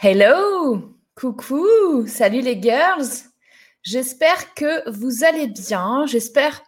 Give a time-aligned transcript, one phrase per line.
[0.00, 3.08] Hello, coucou, salut les girls.
[3.82, 6.06] J'espère que vous allez bien.
[6.06, 6.62] J'espère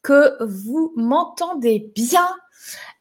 [0.00, 2.28] que vous m'entendez bien.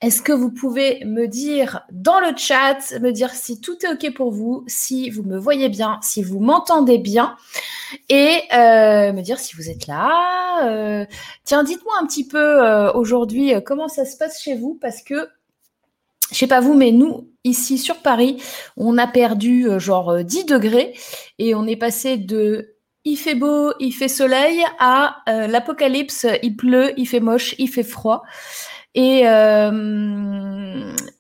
[0.02, 4.16] Est-ce que vous pouvez me dire dans le chat, me dire si tout est OK
[4.16, 7.38] pour vous, si vous me voyez bien, si vous m'entendez bien,
[8.10, 10.66] et euh, me dire si vous êtes là.
[10.66, 11.06] Euh,
[11.44, 15.30] tiens, dites-moi un petit peu euh, aujourd'hui comment ça se passe chez vous, parce que
[16.38, 18.38] je sais pas vous, mais nous, ici sur Paris,
[18.76, 20.94] on a perdu euh, genre 10 euh, degrés
[21.40, 22.76] et on est passé de
[23.06, 27.70] il fait beau, il fait soleil à euh, l'apocalypse, il pleut, il fait moche, il
[27.70, 28.22] fait froid.
[28.94, 29.26] Et, et,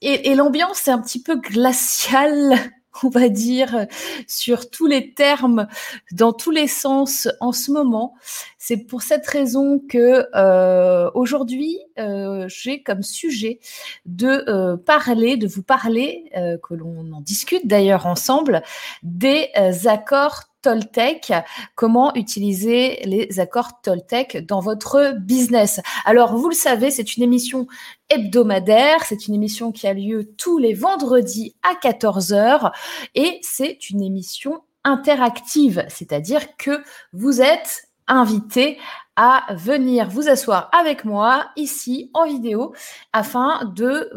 [0.01, 2.55] et l'ambiance est un petit peu glaciale
[3.03, 3.87] on va dire,
[4.27, 5.67] sur tous les termes,
[6.11, 8.15] dans tous les sens en ce moment.
[8.57, 13.59] C'est pour cette raison que euh, aujourd'hui, euh, j'ai comme sujet
[14.05, 16.31] de euh, parler, de vous parler,
[16.63, 18.63] que l'on en discute d'ailleurs ensemble,
[19.03, 19.49] des
[19.85, 21.31] accords Toltec,
[21.75, 25.79] comment utiliser les accords Toltec dans votre business?
[26.03, 27.67] Alors, vous le savez, c'est une émission
[28.09, 32.71] hebdomadaire, c'est une émission qui a lieu tous les vendredis à 14h
[33.15, 36.81] et c'est une émission interactive, c'est-à-dire que
[37.13, 38.77] vous êtes invité
[39.15, 42.73] à venir vous asseoir avec moi ici en vidéo
[43.13, 44.09] afin de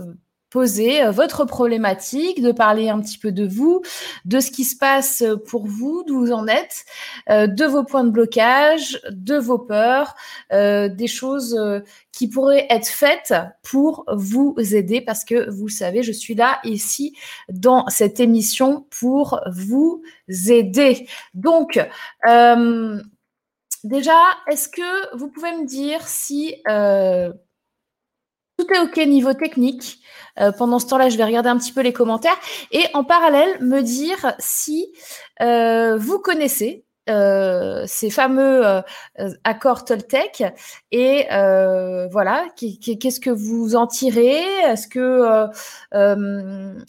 [0.51, 3.83] poser euh, votre problématique, de parler un petit peu de vous,
[4.25, 6.85] de ce qui se passe pour vous, d'où vous en êtes,
[7.31, 10.15] euh, de vos points de blocage, de vos peurs,
[10.53, 11.59] euh, des choses
[12.13, 13.33] qui pourraient être faites
[13.63, 17.17] pour vous aider parce que vous savez, je suis là ici
[17.49, 21.07] dans cette émission pour vous aider.
[21.35, 21.81] Donc,
[23.85, 26.55] déjà, est-ce que vous pouvez me dire si
[28.61, 30.01] tout est OK niveau technique.
[30.39, 32.39] Euh, pendant ce temps-là, je vais regarder un petit peu les commentaires
[32.71, 34.93] et en parallèle me dire si
[35.41, 38.83] euh, vous connaissez euh, ces fameux euh,
[39.21, 40.45] euh, accords Toltec
[40.93, 41.27] et
[42.13, 44.43] voilà qu'est-ce que vous en tirez?
[44.65, 45.49] Est-ce que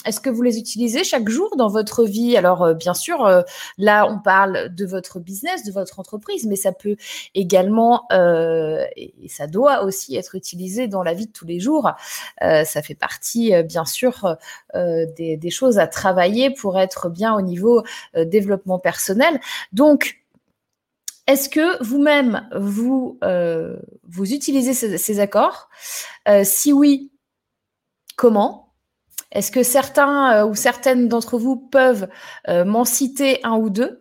[0.05, 2.35] est-ce que vous les utilisez chaque jour dans votre vie?
[2.35, 3.43] Alors bien sûr
[3.77, 6.97] là on parle de votre business de votre entreprise mais ça peut
[7.33, 11.91] également et ça doit aussi être utilisé dans la vie de tous les jours.
[12.41, 14.35] Ça fait partie bien sûr
[14.73, 17.83] des, des, choses à travailler pour être bien au niveau
[18.15, 19.39] développement personnel.
[19.71, 20.10] Donc
[21.31, 23.77] est-ce que vous-même, vous, euh,
[24.33, 25.69] utilisez ces, accords?
[26.27, 27.11] Euh, Si oui,
[28.17, 28.70] comment?
[29.31, 32.07] Est-ce que certains euh, ou certaines d'entre vous peuvent
[32.47, 33.99] m'en citer un ou deux?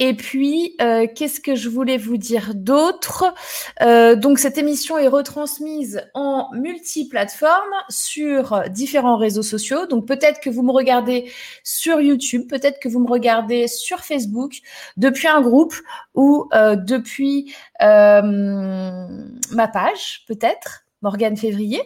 [0.00, 3.34] Et puis, euh, qu'est-ce que je voulais vous dire d'autre?
[3.82, 9.86] Euh, Donc, cette émission est retransmise en multiplateforme sur différents réseaux sociaux.
[9.86, 11.32] Donc, peut-être que vous me regardez
[11.64, 14.58] sur YouTube, peut-être que vous me regardez sur Facebook,
[14.96, 15.74] depuis un groupe
[16.14, 21.82] ou euh, depuis ma page, peut-être, Morgane Février.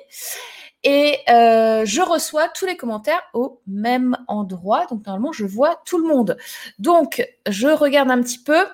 [0.84, 4.86] Et euh, je reçois tous les commentaires au même endroit.
[4.86, 6.36] Donc normalement, je vois tout le monde.
[6.78, 8.66] Donc, je regarde un petit peu.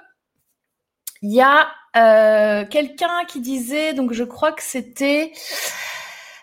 [1.21, 5.33] Il y a euh, quelqu'un qui disait, donc je crois que c'était...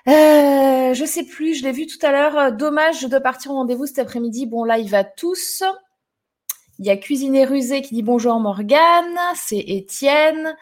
[0.07, 2.51] Euh, je sais plus, je l'ai vu tout à l'heure.
[2.51, 4.45] Dommage, je dois partir au rendez-vous cet après-midi.
[4.45, 5.63] Bon, là, il va tous.
[6.77, 9.17] Il y a Cuisinier Rusé qui dit bonjour Morgane.
[9.33, 10.55] C'est Étienne.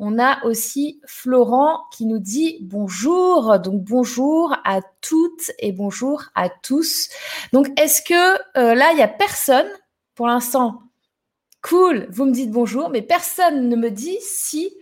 [0.00, 3.58] On a aussi Florent qui nous dit bonjour.
[3.58, 7.08] Donc bonjour à toutes et bonjour à tous.
[7.52, 9.66] Donc est-ce que euh, là, il n'y a personne
[10.14, 10.82] pour l'instant?
[11.62, 14.72] Cool, vous me dites bonjour, mais personne ne me dit si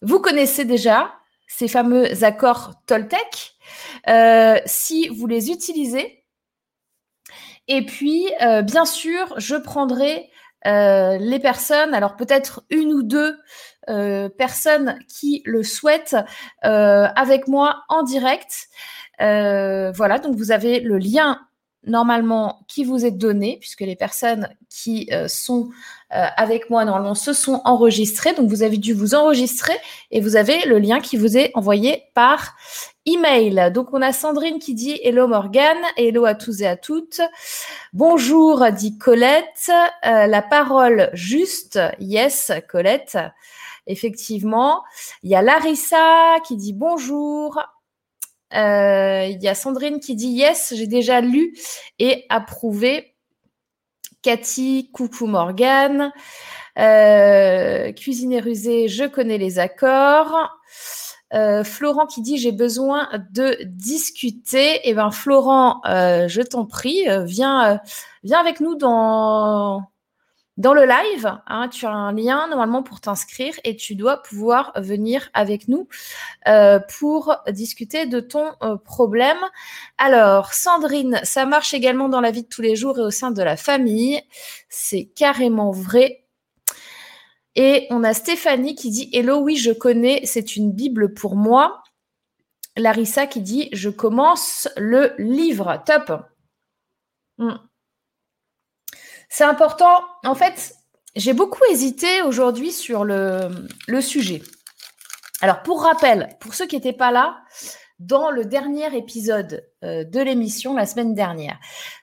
[0.00, 1.12] vous connaissez déjà
[1.48, 3.56] ces fameux accords Toltec,
[4.08, 6.24] euh, si vous les utilisez.
[7.66, 10.30] Et puis, euh, bien sûr, je prendrai
[10.66, 13.36] les personnes, alors peut-être une ou deux
[13.88, 16.16] euh, personnes qui le souhaitent
[16.64, 18.66] euh, avec moi en direct.
[19.20, 21.45] Euh, voilà, donc vous avez le lien
[21.86, 25.70] normalement qui vous est donné, puisque les personnes qui sont
[26.10, 28.34] avec moi normalement se sont enregistrées.
[28.34, 29.74] Donc vous avez dû vous enregistrer
[30.10, 32.54] et vous avez le lien qui vous est envoyé par
[33.06, 33.70] email.
[33.72, 37.20] Donc on a Sandrine qui dit Hello Morgane, hello à tous et à toutes.
[37.92, 39.70] Bonjour, dit Colette.
[40.02, 43.18] la parole juste, yes Colette.
[43.88, 44.82] Effectivement.
[45.22, 47.60] Il y a Larissa qui dit bonjour.
[48.56, 51.54] Euh, il y a Sandrine qui dit yes, j'ai déjà lu
[51.98, 53.14] et approuvé.
[54.22, 56.12] Cathy, coucou Morgane.
[56.78, 60.50] Euh, cuisiner rusé, je connais les accords.
[61.34, 64.80] Euh, Florent qui dit j'ai besoin de discuter.
[64.84, 67.80] Eh ben Florent, euh, je t'en prie, viens
[68.32, 69.82] avec nous dans
[70.56, 71.38] dans le live.
[71.46, 71.68] Hein.
[71.68, 75.88] tu as un lien normalement pour t'inscrire et tu dois pouvoir venir avec nous
[76.98, 78.52] pour discuter de ton
[78.84, 79.38] problème.
[79.98, 83.30] Alors Sandrine, ça marche également dans la vie de tous les jours et au sein
[83.30, 84.20] de la famille.
[84.68, 86.26] C'est carrément vrai.
[87.56, 91.82] Et on a Stéphanie qui dit Hello, oui, je connais, c'est une Bible pour moi.
[92.76, 95.82] Larissa qui dit Je commence le livre.
[95.86, 96.12] Top.
[97.38, 97.56] Hmm.
[99.28, 100.04] C'est important.
[100.24, 100.74] En fait,
[101.14, 103.50] j'ai beaucoup hésité aujourd'hui sur le,
[104.00, 104.42] sujet.
[105.40, 107.38] Alors, pour rappel, pour ceux qui n'étaient pas là,
[107.98, 111.58] dans le dernier épisode euh, de l'émission la semaine dernière.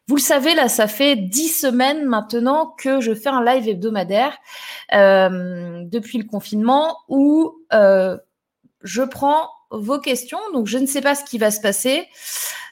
[0.07, 4.35] Vous le savez, là, ça fait dix semaines maintenant que je fais un live hebdomadaire
[4.93, 8.17] euh, depuis le confinement où euh,
[8.81, 10.39] je prends vos questions.
[10.53, 12.07] Donc, je ne sais pas ce qui va se passer.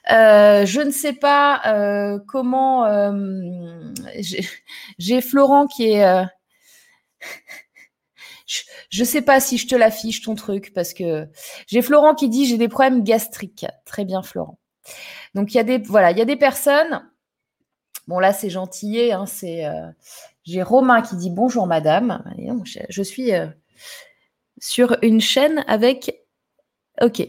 [0.09, 3.13] je ne sais pas comment.
[4.97, 6.25] J'ai Florent qui est
[8.89, 11.27] je ne sais pas si je te l'affiche ton truc parce que
[11.67, 13.65] j'ai Florent qui dit j'ai des problèmes gastriques.
[13.85, 14.59] Très bien, Florent.
[15.33, 17.07] Donc il y a des voilà, il y a des personnes.
[18.07, 19.87] Bon là c'est gentillet, hein, euh,
[20.43, 22.23] j'ai Romain qui dit bonjour madame.
[22.89, 23.47] Je, suis euh,
[24.59, 26.20] sur une chaîne avec.
[27.01, 27.27] Ok.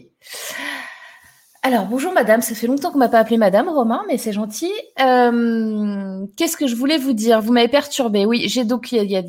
[1.63, 4.71] Alors, bonjour madame, ça fait longtemps qu'on m'a pas appelé madame, Romain, mais c'est gentil.
[5.01, 7.41] Euh, qu'est-ce que je voulais vous dire?
[7.41, 8.25] Vous m'avez perturbé.
[8.25, 9.23] Oui, j'ai donc, y a,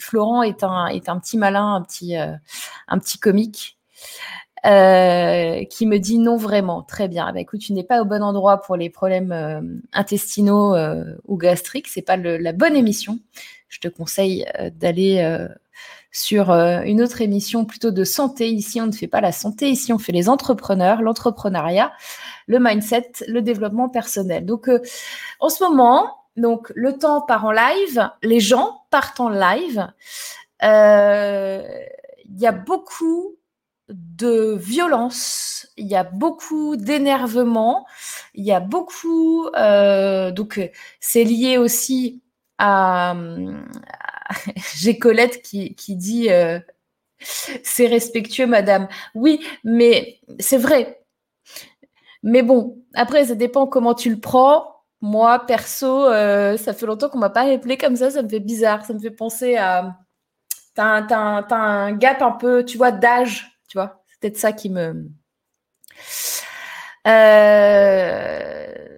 [0.00, 2.32] Florent est un, est un petit malin, un petit, euh,
[2.88, 3.78] un petit comique.
[4.66, 6.82] Euh, qui me dit non vraiment.
[6.82, 7.32] Très bien.
[7.32, 10.74] Bah, écoute, tu n'es pas au bon endroit pour les problèmes intestinaux
[11.26, 11.86] ou gastriques.
[11.86, 13.20] C'est pas la bonne émission.
[13.68, 15.48] Je te conseille d'aller
[16.18, 18.48] sur euh, une autre émission plutôt de santé.
[18.50, 21.92] Ici, on ne fait pas la santé, ici, on fait les entrepreneurs, l'entrepreneuriat,
[22.46, 24.44] le mindset, le développement personnel.
[24.44, 24.80] Donc, euh,
[25.38, 29.86] en ce moment, donc le temps part en live, les gens partent en live.
[30.64, 31.62] Euh,
[32.24, 33.36] il y a beaucoup
[33.88, 37.86] de violence, il y a beaucoup d'énervement,
[38.34, 40.60] il y a beaucoup, donc
[41.00, 42.22] c'est lié aussi
[42.58, 43.14] à,
[44.76, 46.58] j'ai Colette qui, dit euh,
[47.20, 48.88] c'est respectueux, madame.
[49.14, 51.00] Oui, mais c'est vrai.
[52.22, 54.74] Mais bon, après, ça dépend comment tu le prends.
[55.00, 58.40] Moi, perso, euh, ça fait longtemps qu'on m'a pas appelé comme ça, ça me fait
[58.40, 58.84] bizarre.
[58.84, 59.96] Ça me fait penser à.
[60.74, 64.04] T'as un, un, gap un peu, tu vois, d'âge, tu vois.
[64.08, 65.08] C'est peut-être ça qui me.
[67.06, 68.97] Euh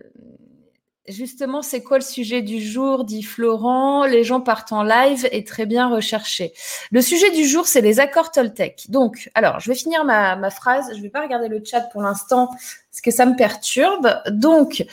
[1.10, 4.04] Justement, c'est quoi le sujet du jour dit Florent?
[4.04, 6.52] Les gens partent en live et très bien recherché.
[6.90, 8.86] Le sujet du jour, c'est les accords Toltec.
[8.88, 10.86] Donc, alors, je vais finir ma, phrase.
[10.92, 14.22] Je ne vais pas regarder le chat pour l'instant parce que ça me perturbe.
[14.28, 14.84] Donc,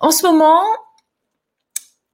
[0.00, 0.64] en ce moment,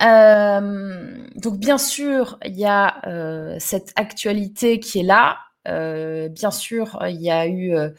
[0.02, 5.38] euh, donc bien sûr, il y a euh, cette actualité qui est là.
[5.68, 7.90] Euh, bien sûr, il y a eu euh,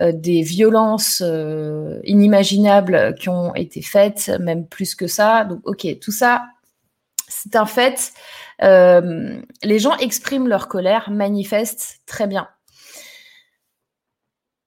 [0.00, 1.22] euh, des violences
[2.04, 5.44] inimaginables qui ont été faites, même plus que ça.
[5.44, 6.44] Donc, ok, tout ça,
[7.28, 8.12] c'est un fait.
[8.60, 12.48] les gens expriment leur colère, manifestent très bien.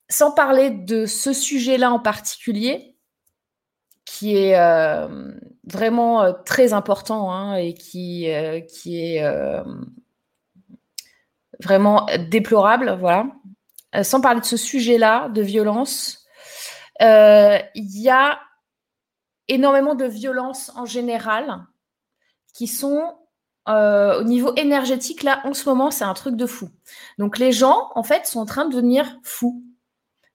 [0.09, 2.95] Sans parler de ce sujet-là en particulier,
[4.05, 4.55] qui est
[5.63, 8.27] vraiment très important hein, et qui,
[8.69, 9.23] qui est
[11.61, 13.27] vraiment déplorable, voilà.
[13.95, 16.25] Euh, sans parler de ce sujet-là, de violence,
[17.01, 18.39] euh, il y a
[19.47, 21.65] énormément de violences en général
[22.53, 23.15] qui sont
[23.67, 26.69] euh, au niveau énergétique, là, en ce moment, c'est un truc de fou.
[27.17, 29.63] Donc, les gens, en fait, sont en train de devenir fous.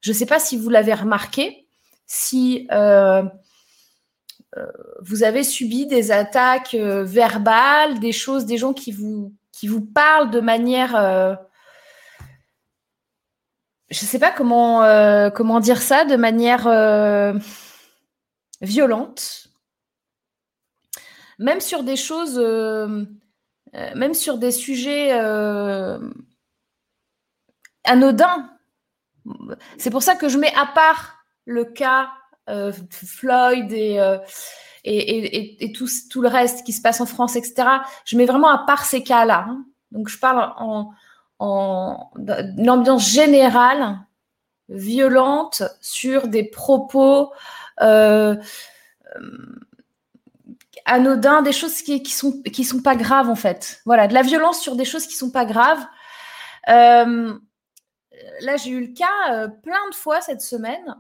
[0.01, 1.69] Je ne sais pas si vous l'avez remarqué,
[2.07, 2.67] si
[5.03, 10.31] vous avez subi des attaques verbales, des choses, des gens qui vous qui vous parle
[10.31, 11.35] de manière, euh,
[13.91, 17.35] je ne sais pas comment, euh, comment dire ça, de manière euh,
[18.63, 19.49] violente,
[21.39, 22.39] même sur des choses,
[23.75, 25.13] même sur des sujets
[27.85, 28.51] anodins.
[29.77, 32.11] C'est pour ça que je mets à part le cas
[32.91, 33.99] Floyd et
[34.85, 37.69] et, tout, le reste qui se passe en France, etc.
[38.05, 39.47] Je mets vraiment à part ces cas-là.
[39.49, 39.65] Hein.
[39.91, 40.93] Donc, je parle en,
[41.39, 42.11] en
[42.69, 43.99] ambiance générale,
[44.69, 47.33] violente, sur des propos
[47.81, 48.37] euh,
[49.17, 49.61] euh,
[50.85, 53.81] anodins, des choses qui, qui, sont, qui sont pas graves, en fait.
[53.85, 55.85] Voilà, de la violence sur des choses qui sont pas graves.
[56.69, 57.35] Euh,
[58.41, 60.97] là, j'ai eu le cas plein de fois cette semaine.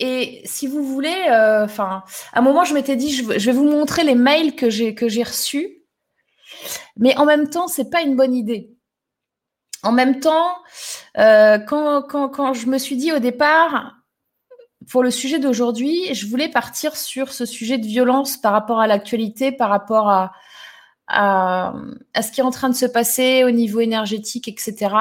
[0.00, 1.14] Et si vous voulez,
[1.62, 4.94] enfin, à un moment, je m'étais dit, je, vais vous montrer les mails que j'ai
[4.94, 5.84] que j'ai reçus.
[6.96, 8.70] Mais en même temps, c'est pas une bonne idée.
[9.82, 10.56] En même temps,
[11.14, 13.94] quand, quand, quand, je me suis dit au départ,
[14.90, 18.86] pour le sujet d'aujourd'hui, je voulais partir sur ce sujet de violence par rapport à
[18.86, 20.32] l'actualité, par rapport à,
[21.08, 21.74] à,
[22.20, 24.94] ce qui est en train de se passer au niveau énergétique, etc.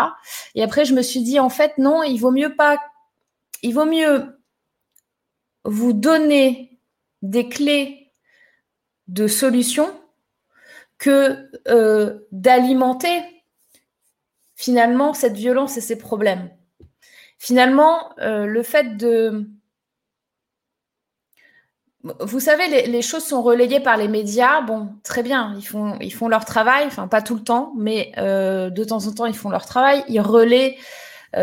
[0.55, 2.77] Et après, je me suis dit, en fait, non, il vaut mieux pas,
[3.61, 4.42] il vaut mieux
[5.65, 6.79] vous donner
[7.21, 8.11] des clés
[9.07, 9.93] de solution
[10.97, 13.21] que euh, d'alimenter
[14.55, 16.49] finalement cette violence et ces problèmes.
[17.37, 19.49] Finalement, euh, le fait de
[22.19, 24.59] vous savez, les, choses sont relayées par les médias.
[24.59, 28.11] Bon, très bien, ils font, ils font leur travail, enfin pas tout le temps, mais
[28.17, 30.03] euh, de temps en temps, ils font leur travail.
[30.09, 30.77] Ils relaient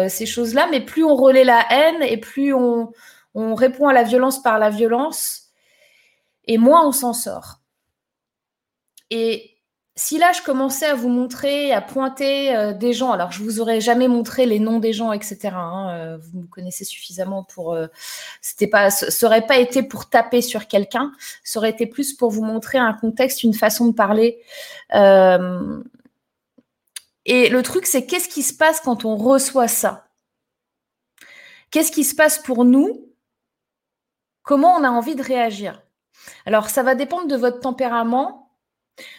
[0.08, 2.92] ces choses-là, mais plus on relaie la haine et plus on,
[3.34, 5.48] on répond à la violence par la violence,
[6.46, 7.60] et moins on s'en sort.
[9.10, 9.50] Et
[10.00, 13.60] si là, je commençais à vous montrer, à pointer euh, des gens, alors je vous
[13.60, 15.50] aurais jamais montré les noms des gens, etc.
[15.52, 17.74] Hein, euh, vous me connaissez suffisamment pour.
[17.74, 17.86] Euh,
[18.40, 21.12] c'était pas, ça pas été pour taper sur quelqu'un,
[21.44, 24.38] ça aurait été plus pour vous montrer un contexte, une façon de parler.
[27.26, 30.06] et le truc, c'est qu'est-ce qui se passe quand on reçoit ça?
[31.70, 33.09] Qu'est-ce qui se passe pour nous
[34.50, 35.80] Comment on a envie de réagir?
[36.44, 38.50] Alors, ça va dépendre de votre tempérament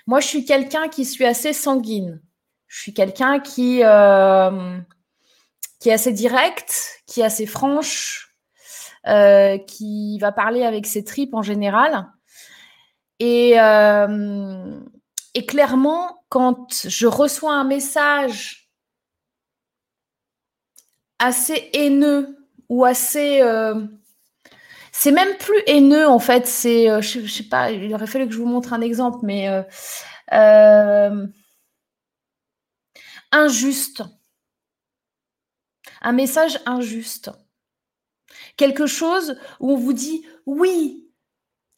[0.05, 2.21] moi, je suis quelqu'un qui suis assez sanguine.
[2.67, 4.77] Je suis quelqu'un qui, euh,
[5.79, 8.35] qui est assez direct, qui est assez franche,
[9.07, 12.09] euh, qui va parler avec ses tripes en général.
[13.21, 14.79] Euh,
[15.33, 18.69] et clairement, quand je reçois un message
[21.19, 23.41] assez haineux ou assez
[24.91, 26.47] c'est même plus haineux en fait.
[26.47, 29.47] C'est, euh, je, sais pas, il aurait fallu que je vous montre un exemple, mais
[29.49, 29.63] euh,
[30.33, 31.27] euh,
[33.31, 34.03] injuste.
[36.01, 37.31] Un message injuste.
[38.57, 41.09] Quelque chose où on vous dit oui,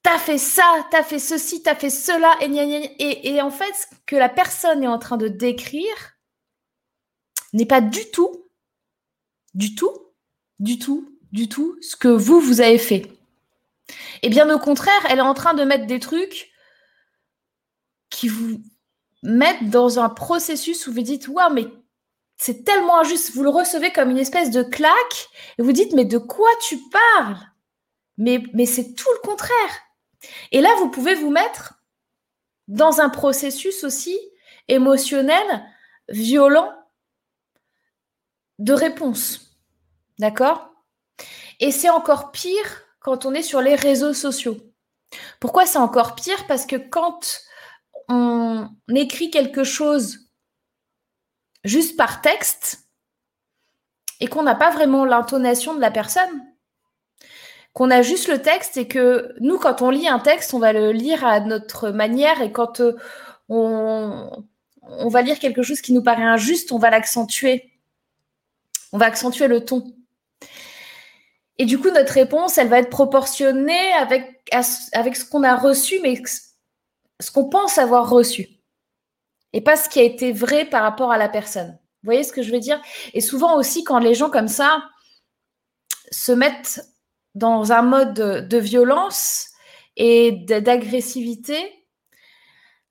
[0.01, 2.47] t'as fait ça, t'as fait ceci, t'as fait cela, et,
[2.99, 6.17] et, et en fait, ce que la personne est en train de décrire
[7.53, 8.49] n'est pas du tout,
[9.53, 9.93] du tout,
[10.59, 13.11] du tout du tout ce que vous, vous avez fait.
[14.21, 16.51] Et bien au contraire, elle est en train de mettre des trucs
[18.09, 18.61] qui vous
[19.23, 21.67] mettent dans un processus où vous dites, waouh, mais
[22.37, 23.31] c'est tellement injuste.
[23.33, 26.77] Vous le recevez comme une espèce de claque et vous dites, mais de quoi tu
[26.89, 27.37] parles?
[28.17, 29.79] Mais, mais c'est tout le contraire.
[30.51, 31.81] Et là, vous pouvez vous mettre
[32.67, 34.17] dans un processus aussi
[34.67, 35.65] émotionnel,
[36.09, 36.71] violent,
[38.59, 39.57] de réponse.
[40.19, 40.72] D'accord?
[41.59, 44.57] Et c'est encore pire quand on est sur les réseaux sociaux.
[45.39, 46.47] Pourquoi c'est encore pire?
[46.47, 47.41] Parce que quand
[48.09, 50.29] on écrit quelque chose
[51.63, 52.87] juste par texte
[54.19, 56.45] et qu'on n'a pas vraiment l'intonation de la personne,
[57.73, 60.73] qu'on a juste le texte et que nous, quand on lit un texte, on va
[60.73, 62.95] le lire à notre manière et quand euh,
[63.49, 64.45] on,
[64.83, 67.71] on va lire quelque chose qui nous paraît injuste, on va l'accentuer.
[68.91, 69.95] On va accentuer le ton.
[71.57, 74.49] Et du coup, notre réponse, elle va être proportionnée avec,
[74.93, 76.21] avec ce qu'on a reçu, mais
[77.19, 78.47] ce qu'on pense avoir reçu.
[79.53, 81.77] Et pas ce qui a été vrai par rapport à la personne.
[82.01, 82.81] Vous voyez ce que je veux dire?
[83.13, 84.83] Et souvent aussi, quand les gens comme ça
[86.11, 86.81] se mettent
[87.35, 89.49] dans un mode de, violence
[89.95, 91.87] et d'agressivité,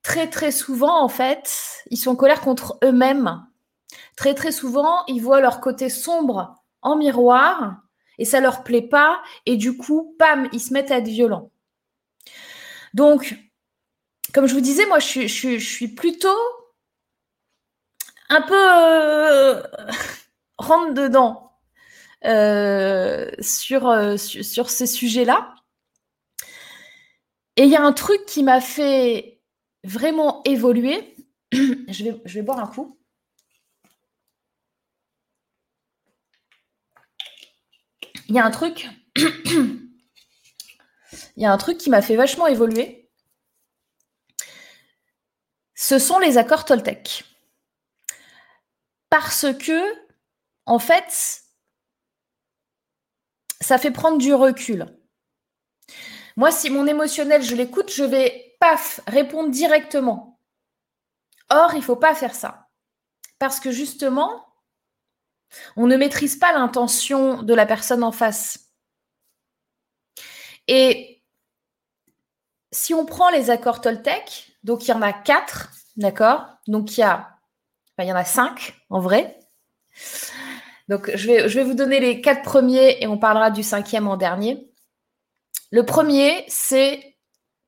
[0.03, 3.45] très très souvent, en fait, ils sont en colère contre eux-mêmes.
[4.17, 7.82] Très très souvent, ils voient leur côté sombre en miroir
[8.19, 11.51] et ça leur plaît pas et du coup, pam, ils se mettent à être violents.
[12.95, 13.37] Donc,
[14.33, 16.29] comme je vous disais, moi, je suis, plutôt
[18.29, 19.63] un peu euh,
[20.59, 21.53] rentre dedans
[22.25, 25.55] euh, sur, euh, sur, ces sujets-là.
[27.57, 29.41] Et il y a un truc qui m'a fait
[29.85, 31.15] vraiment évoluer.
[31.53, 32.99] je vais boire un coup.
[38.29, 38.89] Il y a un truc.
[39.17, 39.83] il
[41.37, 43.11] y a un truc qui m'a fait vachement évoluer.
[45.75, 47.25] Ce sont les accords Toltec.
[49.11, 49.83] Parce que,
[50.65, 51.43] en fait,
[53.61, 54.87] ça fait prendre du recul.
[56.37, 60.41] Moi, si mon émotionnel, je l'écoute, je vais, paf, répondre directement.
[61.51, 62.69] Or, il ne faut pas faire ça.
[63.39, 64.52] Parce que justement,
[65.77, 68.71] On ne maîtrise pas l'intention de la personne en face.
[70.69, 71.23] Et
[72.71, 76.47] si on prend les accords Toltec, donc il y en a quatre, d'accord?
[76.67, 77.39] Donc il y a,
[77.99, 79.39] y en a cinq en vrai.
[80.89, 84.73] Donc je vais vous donner les quatre premiers et on parlera du cinquième en dernier.
[85.71, 87.17] Le premier, c'est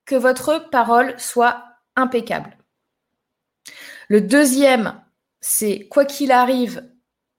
[0.04, 1.64] que votre parole soit
[1.96, 2.56] impeccable.
[4.08, 5.02] Le deuxième,
[5.40, 6.86] c'est quoi qu'il arrive,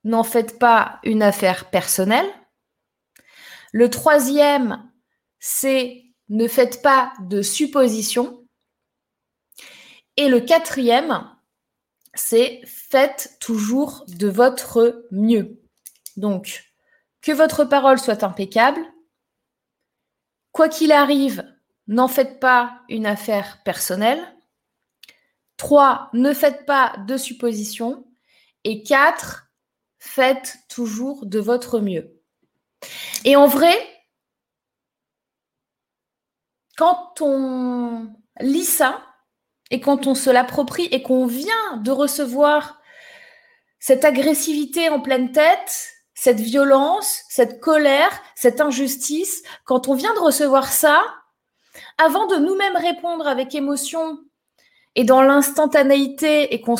[0.06, 2.32] n'en faites pas une affaire personnelle.
[3.72, 4.88] Le troisième,
[5.40, 8.46] c'est ne faites pas de suppositions.
[10.16, 11.28] Et le quatrième,
[12.14, 15.60] c'est faites toujours de votre mieux.
[16.16, 16.64] Donc,
[17.20, 18.80] que votre parole soit impeccable.
[20.52, 21.44] Quoi qu'il arrive,
[21.88, 24.22] n'en faites pas une affaire personnelle.
[25.56, 28.06] Trois, ne faites pas de suppositions.
[28.62, 29.45] Et quatre,
[30.06, 32.20] faites toujours de votre mieux.
[33.24, 33.76] Et en vrai,
[36.76, 38.08] quand on
[38.40, 39.02] lit ça
[39.70, 42.80] et quand on se l'approprie et qu'on vient de recevoir
[43.78, 50.20] cette agressivité en pleine tête, cette violence, cette colère, cette injustice, quand on vient de
[50.20, 51.02] recevoir ça,
[51.98, 54.18] avant de nous-mêmes répondre avec émotion
[54.94, 56.76] et dans l'instantanéité et qu'on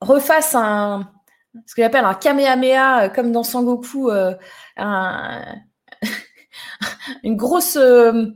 [0.00, 1.10] refasse un
[1.66, 4.34] ce que j'appelle un kamehameha euh, comme dans Sangoku euh,
[7.22, 8.26] une grosse euh,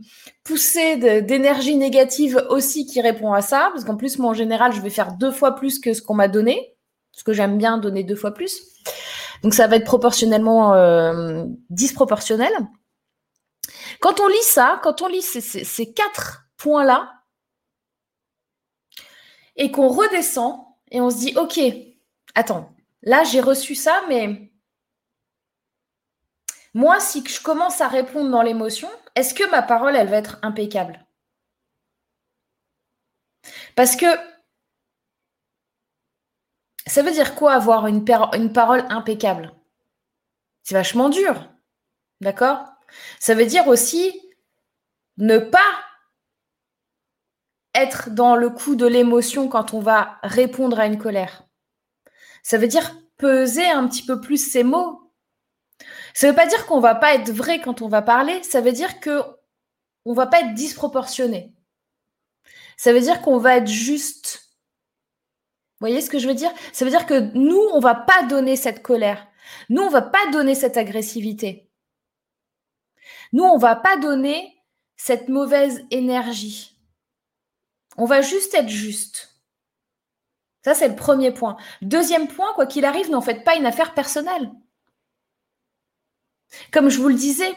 [0.43, 3.71] poussée d'énergie négative aussi qui répond à ça.
[3.73, 6.15] Parce qu'en plus moi en général je vais faire deux fois plus que ce qu'on
[6.15, 6.77] m'a donné
[7.13, 8.61] parce que j'aime bien donner deux fois plus.
[9.43, 12.53] Donc ça va être proportionnellement disproportionnel.
[14.01, 17.13] Quand on lit ça quand on lit ces quatre points là
[19.57, 20.64] et qu'on redescend
[20.95, 21.59] et on se dit, OK,
[22.37, 22.73] attends,
[23.03, 24.53] là j'ai reçu ça, mais
[26.73, 30.39] moi, si je commence à répondre dans l'émotion, est-ce que ma parole, elle va être
[30.43, 31.05] impeccable?
[33.75, 34.07] Parce que
[36.87, 39.53] ça veut dire quoi avoir une, parole impeccable?
[40.63, 41.49] C'est vachement dur.
[42.21, 42.65] D'accord?
[43.19, 44.21] Ça veut dire aussi
[45.17, 45.75] ne pas
[47.75, 51.45] être dans le coup de l'émotion quand on va répondre à une colère.
[52.43, 55.13] Ça veut dire peser un petit peu plus ses mots.
[56.15, 58.61] Ça ne veut pas dire qu'on va pas être vrai quand on va parler, ça
[58.61, 59.23] veut dire que
[60.05, 61.55] on va pas être disproportionné.
[62.77, 64.51] Ça veut dire qu'on va être juste.
[65.81, 66.53] Vous voyez ce que je veux dire?
[66.73, 69.27] Ça veut dire que nous, on va pas donner cette colère.
[69.69, 71.71] Nous, on va pas donner cette agressivité.
[73.33, 74.55] Nous, on va pas donner
[74.97, 76.74] cette mauvaise énergie.
[77.97, 79.41] On va juste être juste.
[80.65, 81.57] Ça, c'est le premier point.
[81.83, 84.51] Deuxième point, quoi qu'il arrive, n'en faites pas une affaire personnelle.
[86.73, 87.53] Comme je vous le disais,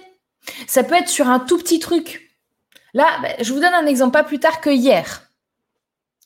[0.68, 2.38] ça peut être sur un tout petit truc.
[2.94, 5.32] Là, ben, je vous donne un exemple pas plus tard que hier.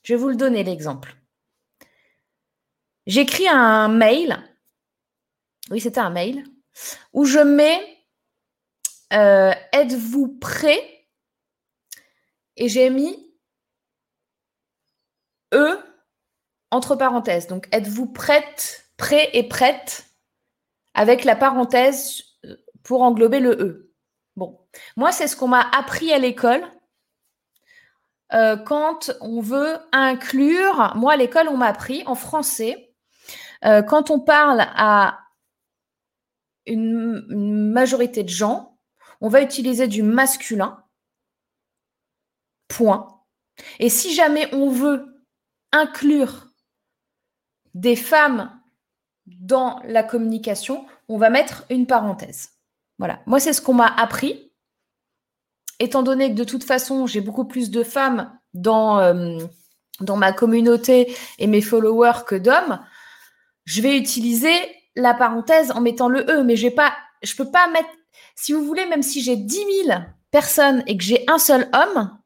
[0.03, 1.15] Je vais vous le donner l'exemple.
[3.05, 4.41] J'écris un mail.
[5.69, 6.43] Oui, c'était un mail
[7.13, 8.01] où je mets
[9.13, 11.07] euh, êtes-vous prêt?
[12.57, 13.30] Et j'ai mis
[15.53, 15.77] E
[16.71, 17.47] entre parenthèses.
[17.47, 20.05] Donc, êtes-vous prête, prêt et prête
[20.93, 23.93] avec la parenthèse euh, pour englober le E?
[24.35, 24.59] Bon,
[24.95, 26.63] moi, c'est ce qu'on m'a appris à l'école.
[28.33, 32.93] Euh, quand on veut inclure, moi à l'école, on m'a appris en français,
[33.65, 35.19] euh, quand on parle à
[36.65, 37.25] une,
[37.71, 38.77] majorité de gens,
[39.19, 40.83] on va utiliser du masculin,
[42.67, 43.21] point.
[43.79, 45.10] Et si jamais on veut
[45.71, 46.47] inclure
[47.73, 48.51] des femmes
[49.25, 52.49] dans la communication, on va mettre une parenthèse.
[52.99, 53.19] Voilà.
[53.25, 54.51] Moi, c'est ce qu'on m'a appris.
[55.79, 59.39] Étant donné que de toute façon, j'ai beaucoup plus de femmes dans, euh,
[59.99, 62.79] ma communauté et mes followers que d'hommes,
[63.65, 64.53] je vais utiliser
[64.95, 66.43] la parenthèse en mettant le E.
[66.43, 67.89] Mais j'ai pas, je peux pas mettre,
[68.35, 72.17] si vous voulez, même si j'ai 10 000 personnes et que j'ai un seul homme,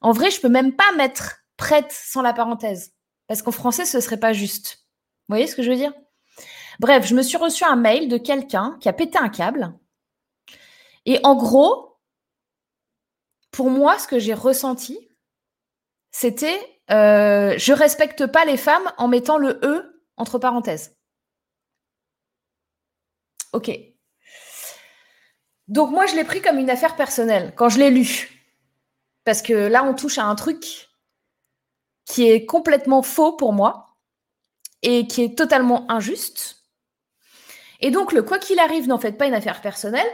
[0.00, 2.92] en vrai, je peux même pas mettre prête sans la parenthèse.
[3.26, 4.86] Parce qu'en français, ce serait pas juste.
[5.28, 5.92] Vous voyez ce que je veux dire?
[6.78, 9.74] Bref, je me suis reçu un mail de quelqu'un qui a pété un câble.
[11.06, 11.98] Et en gros,
[13.50, 14.98] pour moi, ce que j'ai ressenti,
[16.10, 20.96] c'était euh, je respecte pas les femmes en mettant le E entre parenthèses.
[23.52, 23.70] Ok.
[25.68, 28.30] Donc moi, je l'ai pris comme une affaire personnelle quand je l'ai lu.
[29.24, 30.85] Parce que là, on touche à un truc
[32.06, 33.82] qui est complètement faux pour moi.
[34.82, 36.64] et qui est totalement injuste.
[37.80, 40.06] Et donc, le quoi qu'il arrive, n'en faites pas une affaire personnelle.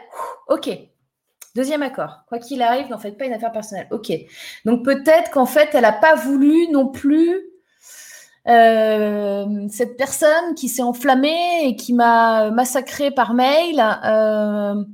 [0.49, 0.71] Ok.
[1.55, 2.21] Deuxième accord.
[2.29, 3.89] Quoi qu'il arrive, n'en faites pas une affaire personnelle.
[3.91, 4.11] Ok.
[4.65, 7.53] Donc, peut-être qu'en fait, elle n'a pas voulu non plus
[8.49, 14.85] euh, cette personne qui s'est enflammée et qui m'a massacré par mail euh,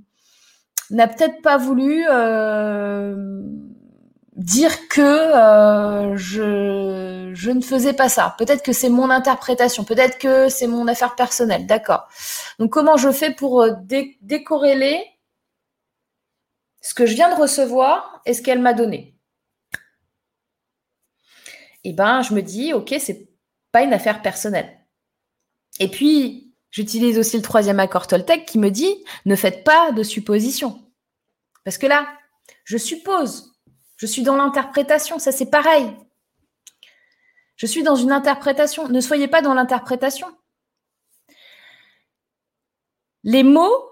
[0.90, 3.42] n'a peut-être pas voulu euh,
[4.38, 8.36] dire que euh, je, ne faisais pas ça.
[8.38, 12.08] Peut-être que c'est mon interprétation, peut-être que c'est mon affaire personnelle, d'accord.
[12.60, 13.72] Donc comment je fais pour euh,
[14.22, 15.04] décorréler
[16.80, 19.16] ce que je viens de recevoir et ce qu'elle m'a donné?
[21.82, 23.28] Eh ben, je me dis, ok, c'est
[23.72, 24.78] pas une affaire personnelle.
[25.80, 30.04] Et puis, j'utilise aussi le troisième accord Toltec qui me dit, ne faites pas de
[30.04, 30.80] suppositions.
[31.64, 32.06] Parce que là,
[32.64, 33.57] je suppose
[33.98, 35.94] je suis dans l'interprétation, ça c'est pareil.
[37.56, 38.88] Je suis dans une interprétation.
[38.88, 40.28] Ne soyez pas dans l'interprétation.
[43.24, 43.90] Les mots,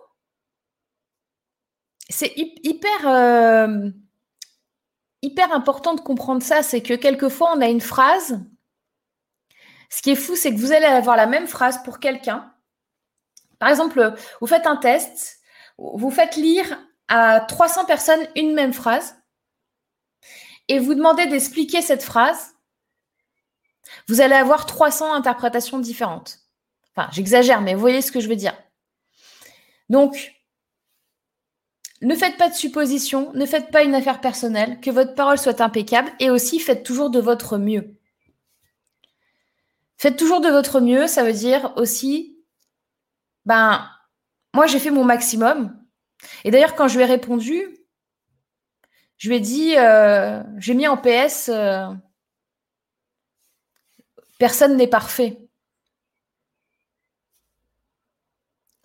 [2.09, 3.91] c'est hyper, euh,
[5.23, 6.63] hyper important de comprendre ça.
[6.63, 8.41] C'est que quelquefois, on a une phrase.
[9.91, 12.55] Ce qui est fou, c'est que vous allez avoir la même phrase pour quelqu'un.
[13.59, 15.41] Par exemple, vous faites un test,
[15.79, 19.16] vous faites lire à 300 personnes une même phrase
[20.69, 22.55] et vous demandez d'expliquer cette phrase,
[24.09, 26.41] vous allez avoir 300 interprétations différentes.
[26.95, 28.57] Enfin, j'exagère, mais voyez ce que je veux dire.
[29.89, 30.35] Donc,
[32.03, 35.61] ne faites pas de suppositions, ne faites pas une affaire personnelle, que votre parole soit
[35.61, 37.97] impeccable et aussi faites toujours de votre mieux.
[39.99, 42.39] Faites toujours de votre mieux, ça veut dire aussi,
[43.47, 43.89] ben,
[44.55, 45.75] moi j'ai fait mon maximum.
[46.45, 47.63] Et d'ailleurs, quand je lui ai répondu,
[49.19, 51.87] je lui ai dit, euh, j'ai mis en PS, euh,
[54.39, 55.39] personne n'est parfait.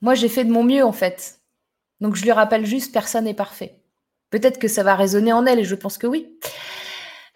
[0.02, 1.42] Moi, j'ai fait de mon mieux, en fait.
[2.00, 3.82] Donc, je lui rappelle juste, personne n'est parfait.
[4.30, 6.40] Peut-être que ça va résonner en elle, et je pense que oui.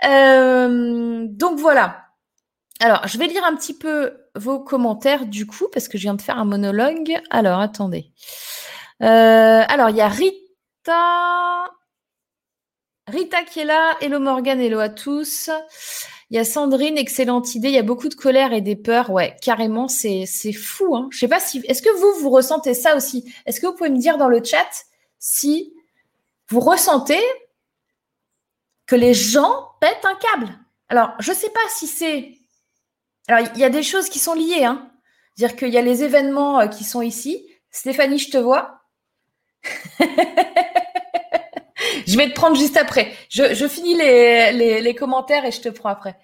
[0.05, 2.05] Euh, donc, voilà.
[2.79, 6.15] Alors, je vais lire un petit peu vos commentaires, du coup, parce que je viens
[6.15, 7.21] de faire un monologue.
[7.29, 8.11] Alors, attendez.
[9.01, 11.75] alors, il y a Rita.
[13.07, 15.51] Rita qui est là, hello Morgan, hello à tous.
[16.31, 17.67] Il y a Sandrine, excellente idée.
[17.67, 19.11] Il y a beaucoup de colère et des peurs.
[19.11, 20.95] Ouais, carrément, c'est, fou.
[20.95, 21.07] Hein.
[21.11, 21.63] Je sais pas si.
[21.67, 23.31] Est-ce que vous, vous ressentez ça aussi?
[23.45, 24.67] Est-ce que vous pouvez me dire dans le chat
[25.19, 25.71] si
[26.49, 27.21] vous ressentez
[28.87, 30.57] que les gens pètent un câble?
[30.89, 32.39] Alors, je sais pas si c'est.
[33.27, 34.65] Alors, il y a des choses qui sont liées.
[34.65, 34.91] Hein.
[35.37, 37.47] Dire qu'il y a les événements euh, qui sont ici.
[37.69, 38.81] Stéphanie, je te vois.
[42.07, 43.11] je vais te prendre juste après.
[43.29, 46.17] Je, finis les, commentaires et je te prends après.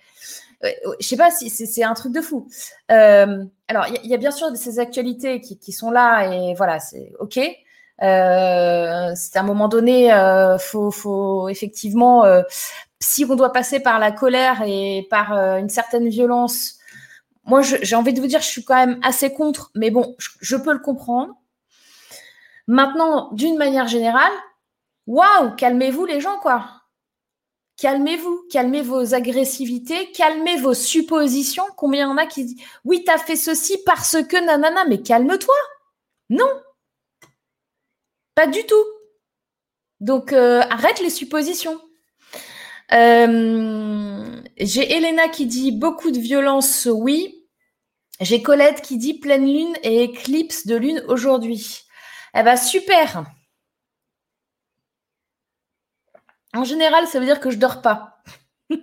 [0.63, 0.69] Euh,
[0.99, 2.47] je sais pas si c'est un truc de fou.
[2.91, 7.11] Euh, alors, il y, a bien sûr ces actualités qui, sont là et voilà, c'est
[7.19, 7.37] OK.
[7.37, 12.23] Euh, c'est à un moment donné, euh, faut, faut effectivement,
[12.99, 16.77] si on doit passer par la colère et par une certaine violence,
[17.45, 20.55] moi j'ai envie de vous dire, je suis quand même assez contre, mais bon, je
[20.55, 21.33] peux le comprendre.
[22.67, 24.31] Maintenant, d'une manière générale,
[25.11, 26.71] Waouh, calmez-vous les gens, quoi.
[27.75, 31.65] Calmez-vous, calmez vos agressivités, calmez vos suppositions.
[31.75, 35.01] Combien il y en a qui disent Oui, t'as fait ceci parce que nanana, mais
[35.01, 35.55] calme-toi.
[36.29, 36.47] Non,
[38.35, 38.85] pas du tout.
[39.99, 41.81] Donc euh, arrête les suppositions.
[42.93, 47.49] Euh, j'ai Elena qui dit beaucoup de violence, oui.
[48.21, 51.81] J'ai Colette qui dit pleine lune et éclipse de lune aujourd'hui.
[52.33, 53.25] Eh ben super.
[56.53, 58.21] En général, ça veut dire que je dors pas.
[58.69, 58.77] je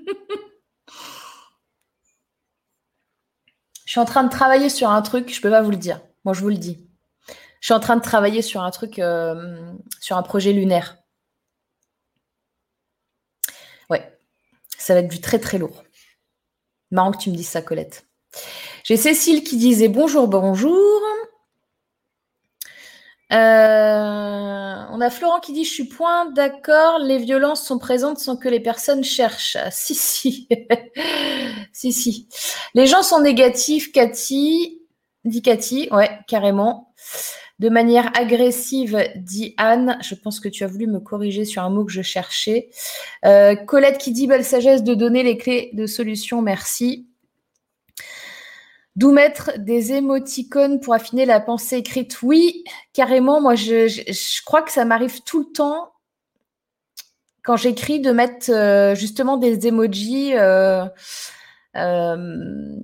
[3.86, 6.00] suis en train de travailler sur un truc, je peux pas vous le dire.
[6.24, 6.88] Moi, je vous le dis.
[7.60, 10.96] Je suis en train de travailler sur un truc, euh, sur un projet lunaire.
[13.90, 14.18] Ouais,
[14.78, 15.84] ça va être du très très lourd.
[16.90, 18.06] Marrant que tu me dises ça, Colette.
[18.84, 21.02] J'ai Cécile qui disait bonjour, bonjour.
[23.32, 24.17] Euh,
[24.92, 28.48] on a Florent qui dit Je suis point d'accord, les violences sont présentes sans que
[28.48, 29.56] les personnes cherchent.
[29.56, 30.48] Ah, si, si.
[31.72, 32.28] si, si.
[32.74, 34.82] Les gens sont négatifs, Cathy.
[35.24, 36.92] Dit Cathy, ouais, carrément.
[37.58, 39.98] De manière agressive, dit Anne.
[40.00, 42.70] Je pense que tu as voulu me corriger sur un mot que je cherchais.
[43.24, 47.07] Euh, Colette qui dit Belle sagesse de donner les clés de solution, merci.
[48.98, 53.40] D'où mettre des émoticônes pour affiner la pensée écrite Oui, carrément.
[53.40, 55.92] Moi, je, crois que ça m'arrive tout le temps
[57.44, 60.36] quand j'écris de mettre euh, justement des emojis.
[60.36, 60.84] Euh,
[61.76, 62.76] euh,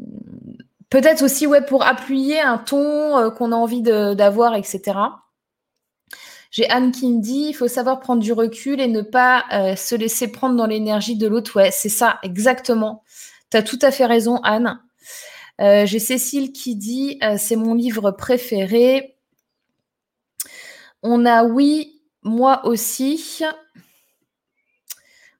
[0.88, 4.96] Peut-être aussi pour appuyer un ton qu'on a envie d'avoir, etc.
[6.52, 9.42] J'ai Anne qui me dit, il faut savoir prendre du recul et ne pas
[9.74, 11.56] se laisser prendre dans l'énergie de l'autre.
[11.56, 13.02] Ouais, c'est ça, exactement.
[13.50, 14.78] Tu as tout à fait raison, Anne.
[15.60, 19.16] Euh, j'ai Cécile qui dit, c'est mon livre préféré.
[21.02, 23.42] On a oui, moi aussi.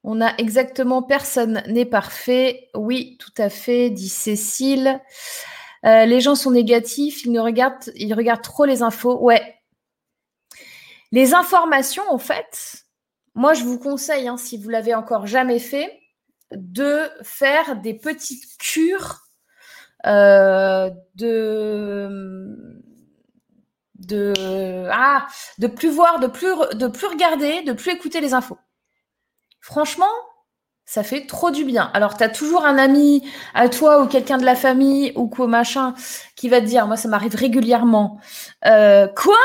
[0.04, 2.68] On a exactement personne n'est parfait.
[2.74, 5.00] Oui, tout à fait, dit Cécile.
[5.86, 9.18] Euh, les gens sont négatifs, ils ne regardent, ils regardent trop les infos.
[9.18, 9.42] Ouais.
[11.12, 12.84] Les informations, en fait,
[13.34, 16.00] moi je vous conseille, hein, si vous l'avez encore jamais fait,
[16.52, 19.23] de faire des petites cures euh,
[20.04, 20.92] de
[23.98, 24.32] de
[24.90, 25.26] ah
[25.58, 28.58] de plus voir, de plus de plus regarder, de plus écouter les infos.
[29.60, 30.10] Franchement,
[30.84, 31.90] ça fait trop du bien.
[31.94, 35.46] Alors, tu as toujours un ami à toi ou quelqu'un de la famille ou quoi
[35.46, 35.94] machin
[36.36, 38.18] qui va te dire, moi ça m'arrive régulièrement,
[38.66, 39.38] euh, quoi?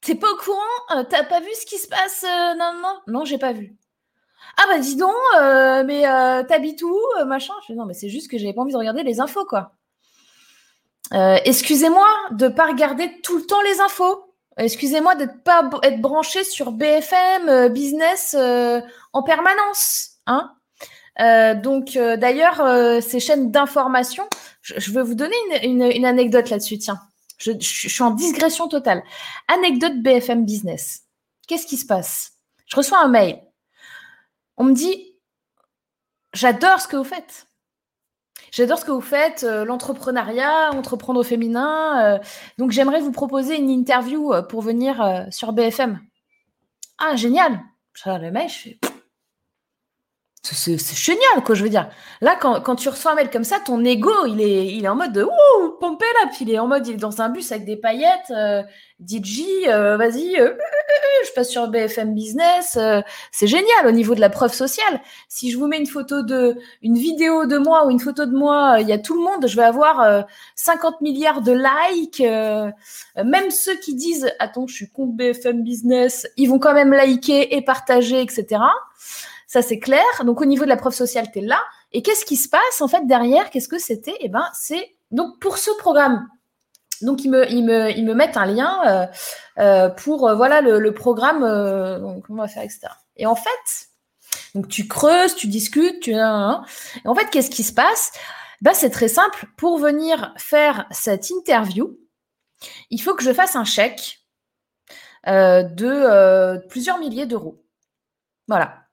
[0.00, 0.96] T'es pas au courant?
[0.96, 3.76] Euh, T'as pas vu ce qui se passe euh, Non, non, non, j'ai pas vu.
[4.58, 5.12] Ah bah dis donc,
[5.86, 6.02] mais
[6.48, 7.54] t'habites où Machin?
[7.68, 9.72] Je non, mais c'est juste que j'avais pas envie de regarder les infos, quoi.
[11.12, 14.26] Excusez-moi de pas regarder tout le temps les infos.
[14.58, 18.80] Excusez-moi ne pas être branché sur BFM euh, Business euh,
[19.12, 20.12] en permanence.
[20.26, 20.52] Hein
[21.20, 22.62] euh, donc, d'ailleurs,
[23.02, 24.24] ces chaînes d'information,
[24.60, 26.78] je, veux vous donner une, anecdote là-dessus.
[26.78, 27.00] Tiens,
[27.38, 29.02] je, je, suis en digression totale.
[29.48, 31.04] Anecdote BFM Business.
[31.48, 32.32] Qu'est-ce qui se passe?
[32.66, 33.40] Je reçois un mail.
[34.56, 35.14] On me dit,
[36.32, 37.46] j'adore ce que vous faites.
[38.52, 42.14] J'adore ce que vous faites, euh, l'entrepreneuriat, entreprendre au féminin.
[42.14, 42.18] Euh,
[42.58, 46.00] donc, j'aimerais vous proposer une interview euh, pour venir sur BFM.
[46.98, 47.60] Ah, génial.
[48.82, 48.95] Le
[50.54, 51.88] c'est génial, quoi, je veux dire.
[52.20, 54.96] Là, quand, tu reçois un mail comme ça, ton ego, il est, il est en
[54.96, 57.52] mode de ouh, pompé là, puis il est en mode, il est dans un bus
[57.52, 58.62] avec des paillettes, euh,
[59.06, 60.54] DJ, euh, vas-y, euh,
[61.26, 62.78] je passe sur BFM Business,
[63.32, 65.00] c'est génial au niveau de la preuve sociale.
[65.28, 68.34] Si je vous mets une photo de, une vidéo de moi ou une photo de
[68.34, 73.50] moi, il y a tout le monde, je vais avoir 50 milliards de likes, même
[73.50, 77.62] ceux qui disent, attends, je suis contre BFM Business, ils vont quand même liker et
[77.62, 78.60] partager, etc.
[79.62, 80.04] C'est clair.
[80.24, 81.60] Donc, au niveau de la preuve sociale, tu es là.
[81.92, 83.50] Et qu'est-ce qui se passe, en fait, derrière?
[83.50, 84.16] Qu'est-ce que c'était?
[84.20, 86.28] Eh ben, c'est donc pour ce programme.
[87.02, 89.06] Donc, ils me, ils me, ils me mettent un lien euh,
[89.58, 91.40] euh, pour, euh, voilà, le, programme,
[92.00, 92.88] donc, on va faire, etc.
[93.16, 93.88] Et en fait,
[94.54, 96.12] donc, tu creuses, tu discutes, tu...
[96.12, 98.12] Et en fait, qu'est-ce qui se passe?
[98.62, 99.46] Ben, C'est très simple.
[99.56, 101.98] Pour venir faire cette interview,
[102.90, 104.20] il faut que je fasse un chèque
[105.26, 107.62] de plusieurs milliers d'euros.
[108.48, 108.85] Voilà.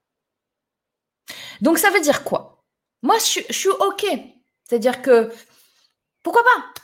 [1.64, 2.62] Donc ça veut dire quoi?
[3.04, 4.06] Moi, je, suis OK.
[4.66, 5.32] C'est-à-dire que
[6.22, 6.82] pourquoi pas?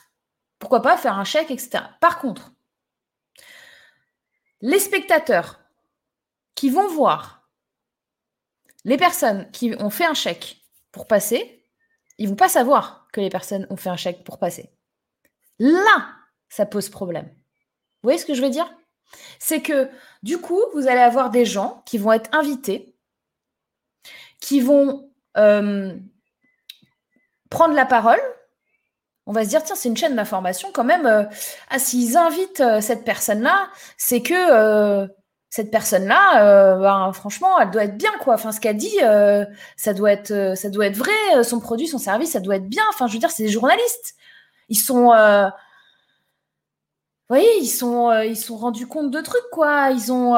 [0.58, 1.84] Pourquoi pas faire un chèque, etc.
[2.00, 2.54] Par contre,
[4.62, 5.60] les spectateurs
[6.56, 7.50] qui vont voir
[8.86, 10.62] les personnes qui ont fait un chèque
[10.94, 11.66] pour passer,
[12.18, 14.72] ils vont pas savoir que les personnes ont fait un chèque pour passer.
[15.60, 16.16] Là,
[16.48, 17.28] ça pose problème.
[17.28, 18.74] Vous voyez ce que je veux dire?
[19.40, 19.90] C'est que
[20.24, 22.96] du coup, vous allez avoir des gens qui vont être invités
[24.40, 25.94] qui vont euh,
[27.50, 28.20] prendre la parole.
[29.26, 31.06] On va se dire, tiens, c'est une chaîne d'information quand même.
[31.06, 31.24] Euh,
[31.70, 35.08] ah, s'ils invitent euh, cette personne-là, c'est que
[35.52, 38.36] cette personne-là, ben, franchement, elle doit être bien, quoi.
[38.36, 38.98] Enfin, ce qu'elle dit,
[39.78, 41.44] ça, doit être, ça doit être vrai.
[41.44, 42.84] Son produit, son service, ça doit être bien.
[42.90, 44.16] Enfin, je veux dire, c'est des journalistes.
[44.70, 45.12] Ils sont.
[47.30, 49.90] Vous voyez, ils sont, ils sont rendus compte de trucs, quoi.
[49.90, 50.36] Ils ont,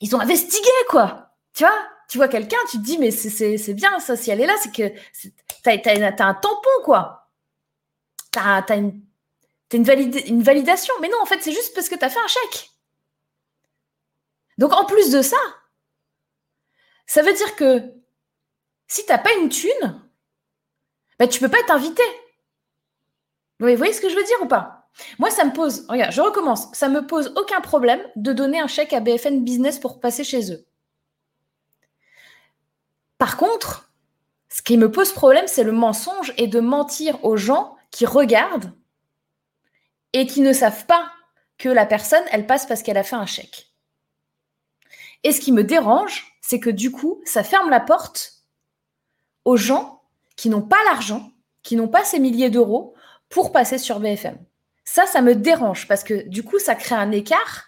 [0.00, 1.32] ils ont investigué, quoi.
[1.52, 1.74] Tu vois?
[2.08, 4.72] Tu vois quelqu'un, tu te dis, mais c'est bien ça, si elle est là, c'est
[4.72, 7.30] que tu as, un tampon, quoi.
[8.32, 10.94] Tu as, une, validation.
[11.02, 12.70] Mais non, en fait, c'est juste parce que tu as fait un chèque.
[14.56, 15.36] Donc, en plus de ça,
[17.06, 17.92] ça veut dire que
[18.86, 20.02] si tu n'as pas une thune,
[21.18, 22.02] bah, tu peux pas être invité.
[23.60, 24.88] Vous voyez ce que je veux dire ou pas?
[25.18, 28.66] Moi, ça me pose, regarde, je recommence, ça me pose aucun problème de donner un
[28.66, 30.67] chèque à BFN Business pour passer chez eux.
[33.18, 33.90] Par contre,
[34.48, 38.72] ce qui me pose problème, c'est le mensonge et de mentir aux gens qui regardent
[40.12, 41.12] et qui ne savent pas
[41.58, 43.68] que la personne, elle passe parce qu'elle a fait un chèque.
[45.24, 48.44] Et ce qui me dérange, c'est que du coup, ça ferme la porte
[49.44, 50.02] aux gens
[50.36, 52.94] qui n'ont pas l'argent, qui n'ont pas ces milliers d'euros
[53.28, 54.38] pour passer sur BFM.
[54.84, 57.66] Ça, ça me dérange parce que du coup, ça crée un écart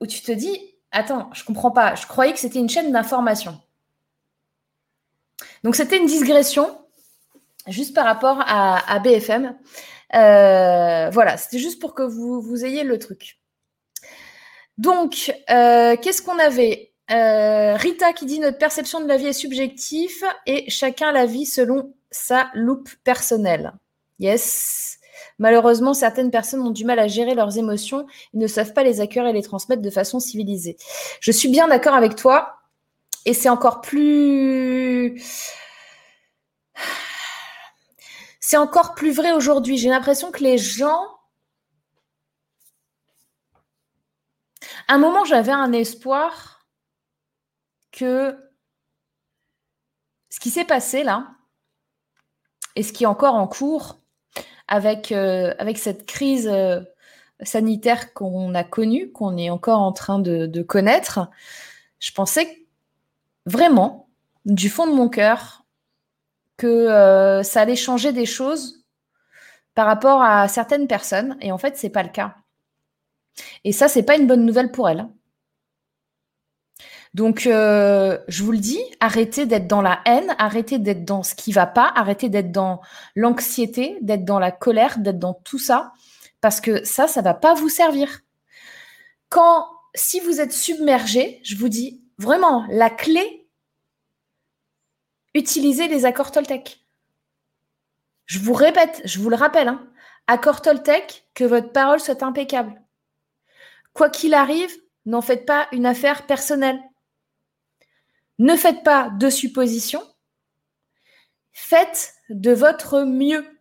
[0.00, 3.60] où tu te dis, attends, je comprends pas, je croyais que c'était une chaîne d'information.
[5.64, 6.78] Donc c'était une digression.
[7.68, 9.56] juste par rapport à, BFM.
[10.14, 13.38] Euh, voilà, c'était juste pour que vous, ayez le truc.
[14.78, 16.92] Donc, euh, qu'est-ce qu'on avait?
[17.08, 21.94] Rita qui dit notre perception de la vie est subjective et chacun la vit selon
[22.10, 23.72] sa loupe personnelle.
[24.18, 24.98] Yes.
[25.38, 29.00] Malheureusement, certaines personnes ont du mal à gérer leurs émotions et ne savent pas les
[29.00, 30.76] accueillir et les transmettre de façon civilisée.
[31.20, 32.54] Je suis bien d'accord avec toi.
[33.26, 35.20] Et c'est encore plus...
[38.40, 39.76] C'est encore plus vrai aujourd'hui.
[39.76, 41.04] J'ai l'impression que les gens...
[44.88, 46.64] À un moment, j'avais un espoir
[47.90, 48.38] que
[50.30, 51.26] ce qui s'est passé là,
[52.76, 53.98] et ce qui est encore en cours,
[54.68, 56.80] avec, euh, avec cette crise euh,
[57.42, 61.28] sanitaire qu'on a connue, qu'on est encore en train de, connaître,
[61.98, 62.65] je pensais
[63.46, 64.10] vraiment,
[64.44, 65.64] du fond de mon cœur,
[66.56, 68.84] que euh, ça allait changer des choses
[69.74, 71.36] par rapport à certaines personnes.
[71.40, 72.36] Et en fait, c'est pas le cas.
[73.64, 75.06] Et ça, c'est pas une bonne nouvelle pour elles.
[77.14, 81.34] Donc, euh, je vous le dis, arrêtez d'être dans la haine, arrêtez d'être dans ce
[81.34, 82.82] qui va pas, arrêtez d'être dans
[83.14, 85.92] l'anxiété, d'être dans la colère, d'être dans tout ça,
[86.42, 88.20] parce que ça, ça va pas vous servir.
[89.30, 93.48] Quand, si vous êtes submergé, je vous dis vraiment, la clé,
[95.34, 96.84] utilisez les accords Toltec.
[98.26, 99.88] Je vous répète, je vous le rappelle, hein,
[100.26, 102.82] accord Toltec, que votre parole soit impeccable.
[103.92, 104.74] Quoi qu'il arrive,
[105.06, 106.82] n'en faites pas une affaire personnelle.
[108.38, 110.02] Ne faites pas de suppositions.
[111.52, 113.58] Faites de votre mieux.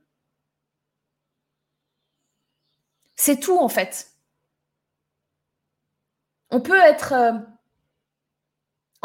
[3.16, 4.12] C'est tout en fait.
[6.50, 7.34] On peut être euh,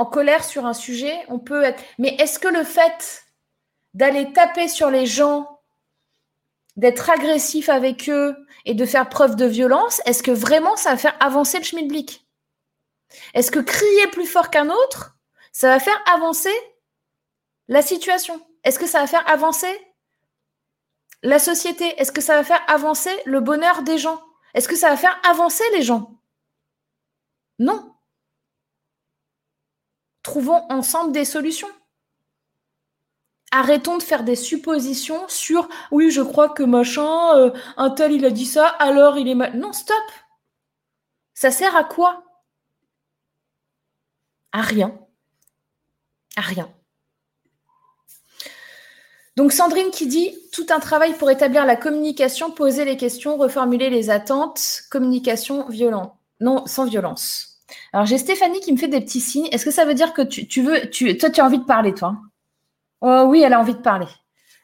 [0.00, 1.82] en colère sur un sujet, on peut être.
[1.98, 3.26] Mais est-ce que le fait
[3.92, 5.60] d'aller taper sur les gens,
[6.76, 8.34] d'être agressif avec eux
[8.64, 12.26] et de faire preuve de violence, est-ce que vraiment ça va faire avancer le schmilblick?
[13.34, 15.18] Est-ce que crier plus fort qu'un autre,
[15.52, 16.54] ça va faire avancer
[17.68, 18.40] la situation?
[18.64, 19.78] Est-ce que ça va faire avancer
[21.22, 21.84] la société?
[22.00, 24.22] Est-ce que ça va faire avancer le bonheur des gens?
[24.54, 26.22] Est-ce que ça va faire avancer les gens?
[27.58, 27.99] Non.
[30.22, 31.70] Trouvons ensemble des solutions.
[33.52, 38.24] Arrêtons de faire des suppositions sur oui, je crois que machin, euh, un tel il
[38.24, 39.58] a dit ça, alors il est mal.
[39.58, 39.96] Non, stop.
[41.34, 42.22] Ça sert à quoi?
[44.52, 44.94] À rien
[46.40, 46.68] rien.
[49.36, 53.90] Donc Sandrine qui dit tout un travail pour établir la communication, poser les questions, reformuler
[53.90, 56.14] les attentes, communication violente.
[56.40, 57.49] Non, sans violence.
[57.92, 59.48] Alors j'ai Stéphanie qui me fait des petits signes.
[59.52, 61.94] Est-ce que ça veut dire que tu, veux, tu, toi tu as envie de parler,
[61.94, 62.16] toi
[63.00, 64.06] Oh oui, elle a envie de parler.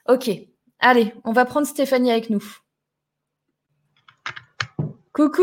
[0.09, 0.31] Ok.
[0.79, 2.45] Allez, on va prendre Stéphanie avec nous.
[5.13, 5.43] Coucou.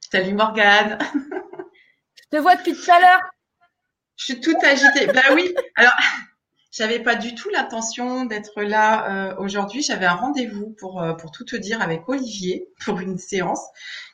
[0.00, 0.98] Salut Morgane.
[2.14, 3.20] Je te vois depuis tout à l'heure.
[4.16, 5.06] Je suis toute agitée.
[5.06, 5.54] bah oui.
[5.76, 5.94] Alors,
[6.72, 9.82] j'avais pas du tout l'intention d'être là euh, aujourd'hui.
[9.82, 13.62] J'avais un rendez-vous pour euh, pour tout te dire avec Olivier pour une séance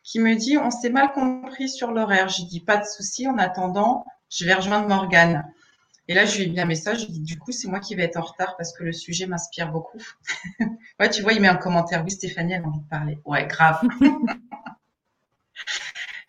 [0.03, 2.29] qui me dit on s'est mal compris sur l'horaire.
[2.29, 3.29] J'ai dit pas de souci.
[3.29, 5.44] En attendant, je vais rejoindre Morgane.
[6.09, 7.03] Et là, je lui ai mis un message.
[7.03, 8.83] Je lui ai dit du coup, c'est moi qui vais être en retard parce que
[8.83, 10.03] le sujet m'inspire beaucoup.
[11.01, 12.03] ouais, tu vois, il met un commentaire.
[12.03, 13.18] Oui, Stéphanie, elle a envie de parler.
[13.25, 13.81] Ouais, grave.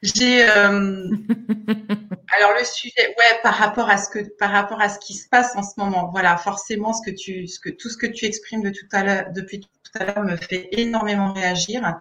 [0.02, 0.50] J'ai euh,
[2.38, 5.28] alors le sujet, ouais, par rapport à ce que, par rapport à ce qui se
[5.28, 8.26] passe en ce moment, voilà, forcément, ce que tu, ce que tout ce que tu
[8.26, 12.00] exprimes de tout à l'heure, depuis tout à l'heure, me fait énormément réagir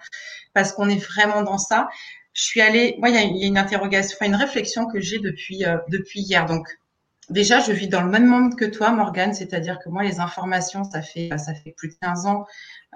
[0.55, 1.89] parce qu'on est vraiment dans ça.
[2.35, 5.01] Je suis allée, moi, il y a, y a une interrogation, enfin une réflexion que
[5.01, 6.47] j'ai depuis euh, depuis hier.
[6.47, 6.69] Donc
[7.31, 10.85] déjà, je vis dans le même monde que toi, Morgane, c'est-à-dire que moi, les informations,
[10.85, 12.47] ça fait ça fait plus de 15 ans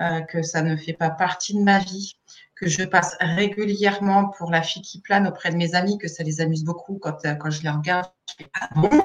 [0.01, 2.17] euh, que ça ne fait pas partie de ma vie
[2.55, 6.23] que je passe régulièrement pour la fille qui plane auprès de mes amis, que ça
[6.23, 8.07] les amuse beaucoup quand, euh, quand je les regarde.
[8.29, 9.05] Je fais Ah bon?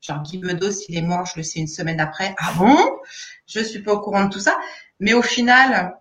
[0.00, 2.34] Genre Guy Bedos, s'il est mort, je le sais une semaine après.
[2.38, 2.76] Ah bon?
[3.46, 4.56] Je suis pas au courant de tout ça.
[4.98, 5.96] Mais au final,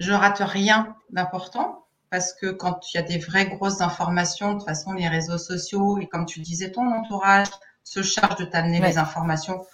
[0.00, 4.58] je rate rien d'important parce que quand il y a des vraies grosses informations, de
[4.58, 7.48] toute façon, les réseaux sociaux et comme tu disais, ton entourage
[7.84, 9.64] se charge de t'amener les informations.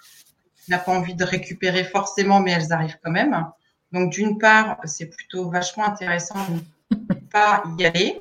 [0.64, 3.46] Tu n'as pas envie de récupérer forcément, mais elles arrivent quand même.
[3.92, 8.20] Donc, d'une part, c'est plutôt vachement intéressant de ne pas y aller,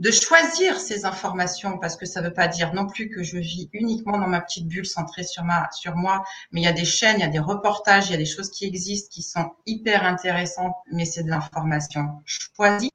[0.00, 3.38] de choisir ces informations parce que ça ne veut pas dire non plus que je
[3.38, 6.72] vis uniquement dans ma petite bulle centrée sur ma, sur moi, mais il y a
[6.72, 9.22] des chaînes, il y a des reportages, il y a des choses qui existent qui
[9.22, 12.90] sont hyper intéressantes, mais c'est de l'information choisie.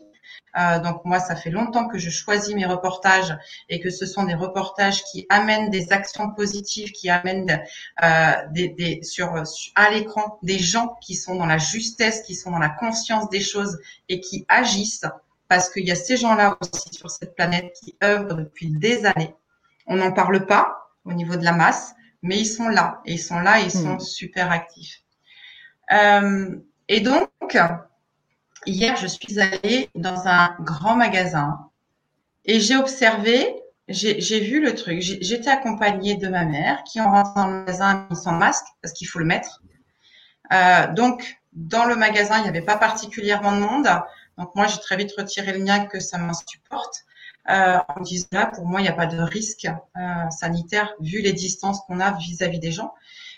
[0.57, 3.37] Euh, donc moi, ça fait longtemps que je choisis mes reportages
[3.69, 7.61] et que ce sont des reportages qui amènent des actions positives, qui amènent
[8.03, 9.43] euh, des, des, sur,
[9.75, 13.41] à l'écran des gens qui sont dans la justesse, qui sont dans la conscience des
[13.41, 15.05] choses et qui agissent,
[15.47, 19.35] parce qu'il y a ces gens-là aussi sur cette planète qui œuvrent depuis des années.
[19.87, 23.19] On n'en parle pas au niveau de la masse, mais ils sont là et ils
[23.19, 23.99] sont là et ils sont hmm.
[23.99, 25.01] super actifs.
[25.91, 26.55] Euh,
[26.87, 27.29] et donc,
[28.65, 31.69] hier, je suis allée dans un grand magasin
[32.45, 33.55] et j'ai observé,
[33.87, 35.01] j'ai vu le truc.
[35.01, 39.07] J'étais accompagnée de ma mère qui, en rentrant dans le magasin, son masque parce qu'il
[39.07, 39.61] faut le mettre.
[40.53, 43.87] Euh, donc, dans le magasin, il n'y avait pas particulièrement de monde.
[44.37, 47.05] Donc, moi, j'ai très vite retiré le mien que ça m'insupporte.
[47.49, 51.21] Euh, en disant là, pour moi, il n'y a pas de risque euh, sanitaire vu
[51.21, 52.93] les distances qu'on a vis-à-vis des gens.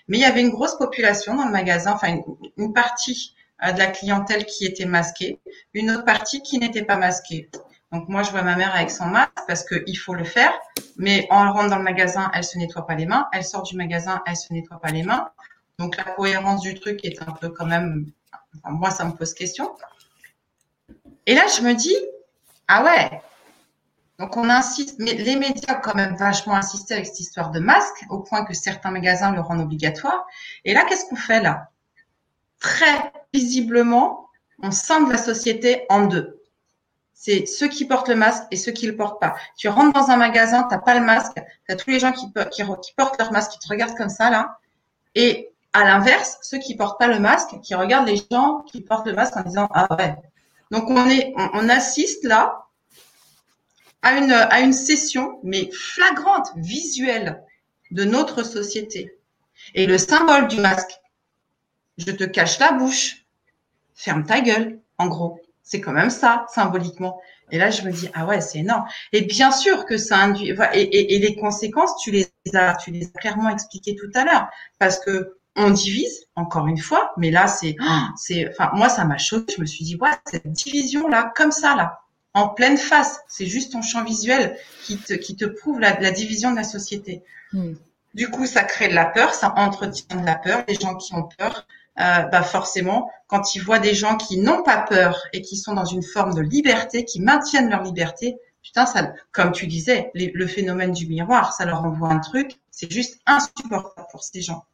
[0.08, 2.18] Mais il y avait une grosse population dans le magasin, enfin
[2.58, 5.40] une partie de la clientèle qui était masquée,
[5.74, 7.50] une autre partie qui n'était pas masquée.
[7.92, 10.54] Donc moi, je vois ma mère avec son masque parce qu'il faut le faire,
[10.98, 13.76] mais en rentre dans le magasin, elle se nettoie pas les mains, elle sort du
[13.76, 15.30] magasin, elle se nettoie pas les mains.
[15.78, 18.12] Donc la cohérence du truc est un peu quand même,
[18.66, 19.76] moi, ça me pose question.
[21.26, 21.96] Et là, je me dis,
[22.68, 23.22] ah ouais,
[24.20, 27.60] donc on insiste, mais les médias ont quand même vachement insisté avec cette histoire de
[27.60, 30.26] masque, au point que certains magasins le rendent obligatoire.
[30.64, 31.70] Et là, qu'est-ce qu'on fait là?
[32.60, 34.30] Très visiblement,
[34.62, 36.42] on scinde la société en deux.
[37.14, 39.36] C'est ceux qui portent le masque et ceux qui le portent pas.
[39.56, 42.12] Tu rentres dans un magasin, tu n'as pas le masque, tu as tous les gens
[42.12, 44.58] qui, portent leur masque, qui te regardent comme ça là.
[45.14, 49.06] Et à l'inverse, ceux qui portent pas le masque, qui regardent les gens qui portent
[49.06, 50.16] le masque en disant ah ouais.
[50.72, 52.66] Donc on est, on, assiste là
[54.02, 57.44] à une à une session mais flagrante, visuelle
[57.92, 59.16] de notre société.
[59.76, 61.00] Et le symbole du masque,
[61.98, 63.21] je te cache la bouche,
[64.02, 65.40] ferme ta gueule, en gros.
[65.64, 67.22] C'est quand même ça, symboliquement.
[67.52, 68.86] Et là, je me dis, ah ouais, c'est énorme.
[69.14, 73.20] Et bien sûr que ça induit, et, les conséquences, tu les as, tu les as
[73.20, 74.48] clairement expliquées tout à l'heure.
[74.80, 77.76] Parce que on divise, encore une fois, mais là, c'est,
[78.16, 79.54] c'est, enfin, moi, ça m'a choqué.
[79.56, 82.00] Je me suis dit, ouais, cette division-là, comme ça, là,
[82.34, 86.52] en pleine face, c'est juste ton champ visuel qui te, qui te prouve la, division
[86.52, 87.22] de la société.
[87.52, 87.74] Hmm.
[88.14, 90.64] Du coup, ça crée de la peur, ça entretient de la peur.
[90.68, 91.68] Les gens qui ont peur,
[92.00, 95.74] euh, bah forcément, quand ils voient des gens qui n'ont pas peur et qui sont
[95.74, 100.48] dans une forme de liberté, qui maintiennent leur liberté, putain, ça, comme tu disais, le
[100.48, 104.66] phénomène du miroir, ça leur envoie un truc, c'est juste insupportable pour ces gens.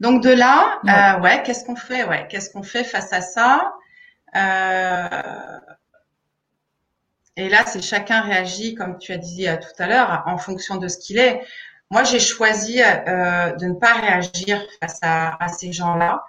[0.00, 2.04] Donc de là, ouais, euh, ouais qu'est-ce qu'on fait?
[2.04, 3.72] Ouais, qu'est-ce qu'on fait face à ça?
[4.36, 5.58] Euh,
[7.36, 10.88] Et là, c'est chacun réagit, comme tu as dit tout à l'heure, en fonction de
[10.88, 11.42] ce qu'il est.
[11.92, 16.24] Moi, j'ai choisi euh, de ne pas réagir face à, ces gens-là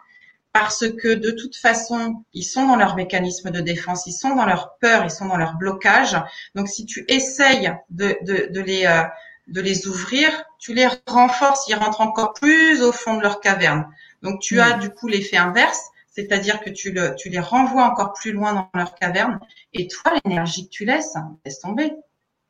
[0.51, 4.45] parce que de toute façon, ils sont dans leur mécanisme de défense, ils sont dans
[4.45, 6.17] leur peur, ils sont dans leur blocage.
[6.53, 8.17] Donc, si tu essayes de,
[8.59, 9.03] les, euh,
[9.47, 13.87] de les ouvrir, tu les renforces, ils rentrent encore plus au fond de leur caverne.
[14.21, 14.79] Donc, tu as hmm.
[14.81, 18.69] du coup l'effet inverse, c'est-à-dire que tu, le, tu les renvoies encore plus loin dans
[18.73, 19.39] leur caverne.
[19.71, 21.93] Et toi, l'énergie que tu laisses, laisse tomber.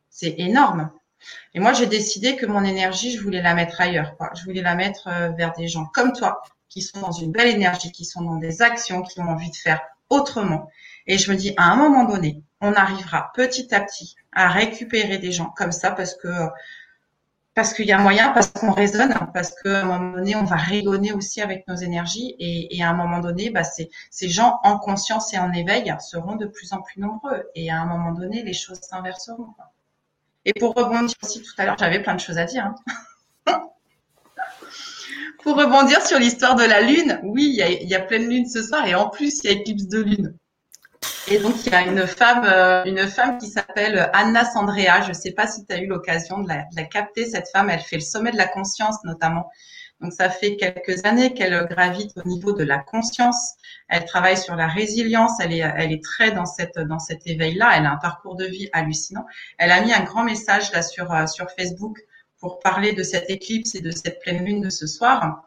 [0.10, 0.90] C'est énorme.
[1.54, 4.16] Et moi, j'ai décidé que mon énergie, je voulais la mettre ailleurs.
[4.36, 7.48] Je voulais la mettre euh, vers des gens comme toi, qui sont dans une belle
[7.48, 10.70] énergie, qui sont dans des actions, qui ont envie de faire autrement.
[11.08, 15.18] Et je me dis, à un moment donné, on arrivera petit à petit à récupérer
[15.18, 16.30] des gens comme ça parce que
[17.56, 20.56] parce qu'il y a moyen, parce qu'on raisonne, parce qu'à un moment donné, on va
[20.56, 22.36] rayonner aussi avec nos énergies.
[22.40, 26.48] Et, à un moment donné, bah, ces gens en conscience et en éveil seront de
[26.48, 27.44] plus en plus nombreux.
[27.54, 29.54] Et à un moment donné, les choses s'inverseront.
[30.46, 32.74] Et pour rebondir aussi tout à l'heure, j'avais plein de choses à dire.
[33.48, 33.62] Hein.
[35.44, 38.86] pour rebondir sur l'histoire de la lune, oui, il y, a, pleine lune ce soir
[38.86, 40.38] et en plus il y a éclipse de lune.
[41.28, 45.02] Et donc il y a une femme, euh, une femme qui s'appelle Anna Sandrea.
[45.02, 47.26] Je ne sais pas si tu as eu l'occasion de la capter.
[47.26, 49.50] Cette femme, elle fait le sommet de la conscience notamment.
[50.04, 53.54] Donc ça fait quelques années qu'elle gravite au niveau de la conscience.
[53.88, 55.40] Elle travaille sur la résilience.
[55.40, 57.72] Elle est, très dans cette dans cet éveil-là.
[57.78, 59.26] Elle a un parcours de vie hallucinant.
[59.58, 62.00] Elle a mis un grand message là sur euh, sur Facebook
[62.38, 65.42] pour parler de cette éclipse et de cette pleine lune de ce soir.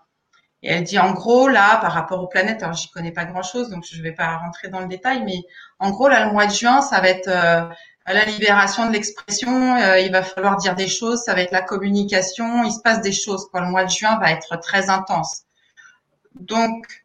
[0.62, 3.42] Et elle dit en gros là par rapport aux planètes, alors j'y connais pas grand
[3.42, 5.42] chose donc je vais pas rentrer dans le détail, mais
[5.78, 7.68] en gros là le mois de juin ça va être euh,
[8.14, 11.62] la libération de l'expression, euh, il va falloir dire des choses, ça va être la
[11.62, 13.48] communication, il se passe des choses.
[13.50, 13.62] Quoi.
[13.62, 15.42] Le mois de juin va être très intense.
[16.38, 17.04] Donc,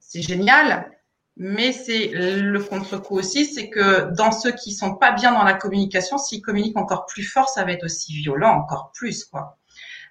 [0.00, 0.90] c'est génial,
[1.36, 5.54] mais c'est le contre-coup aussi, c'est que dans ceux qui sont pas bien dans la
[5.54, 9.24] communication, s'ils communiquent encore plus fort, ça va être aussi violent, encore plus.
[9.24, 9.56] quoi.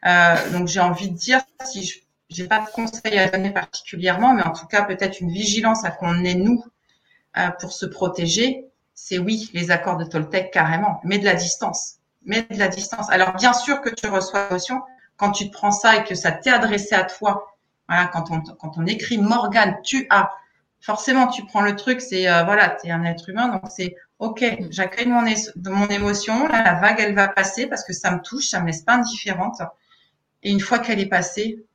[0.05, 4.33] Euh, donc, j'ai envie de dire, si je n'ai pas de conseils à donner particulièrement,
[4.33, 6.63] mais en tout cas, peut-être une vigilance à qu'on ait, nous,
[7.59, 8.70] pour se protéger,
[9.03, 11.95] c'est oui, les accords de Toltec carrément, mais de la distance.
[12.23, 13.09] Mais de la distance.
[13.09, 14.79] Alors bien sûr que tu reçois l'émotion
[15.17, 17.57] quand tu te prends ça et que ça t'est adressé à toi.
[17.89, 20.31] Voilà, quand on, quand on écrit Morgane, tu as,
[20.81, 23.95] forcément tu prends le truc, c'est euh, voilà, tu es un être humain, donc c'est
[24.19, 25.23] ok, j'accueille mon,
[25.65, 28.67] mon émotion, là la vague elle va passer parce que ça me touche, ça me
[28.67, 29.63] laisse pas indifférente.
[30.43, 31.65] Et une fois qu'elle est passée,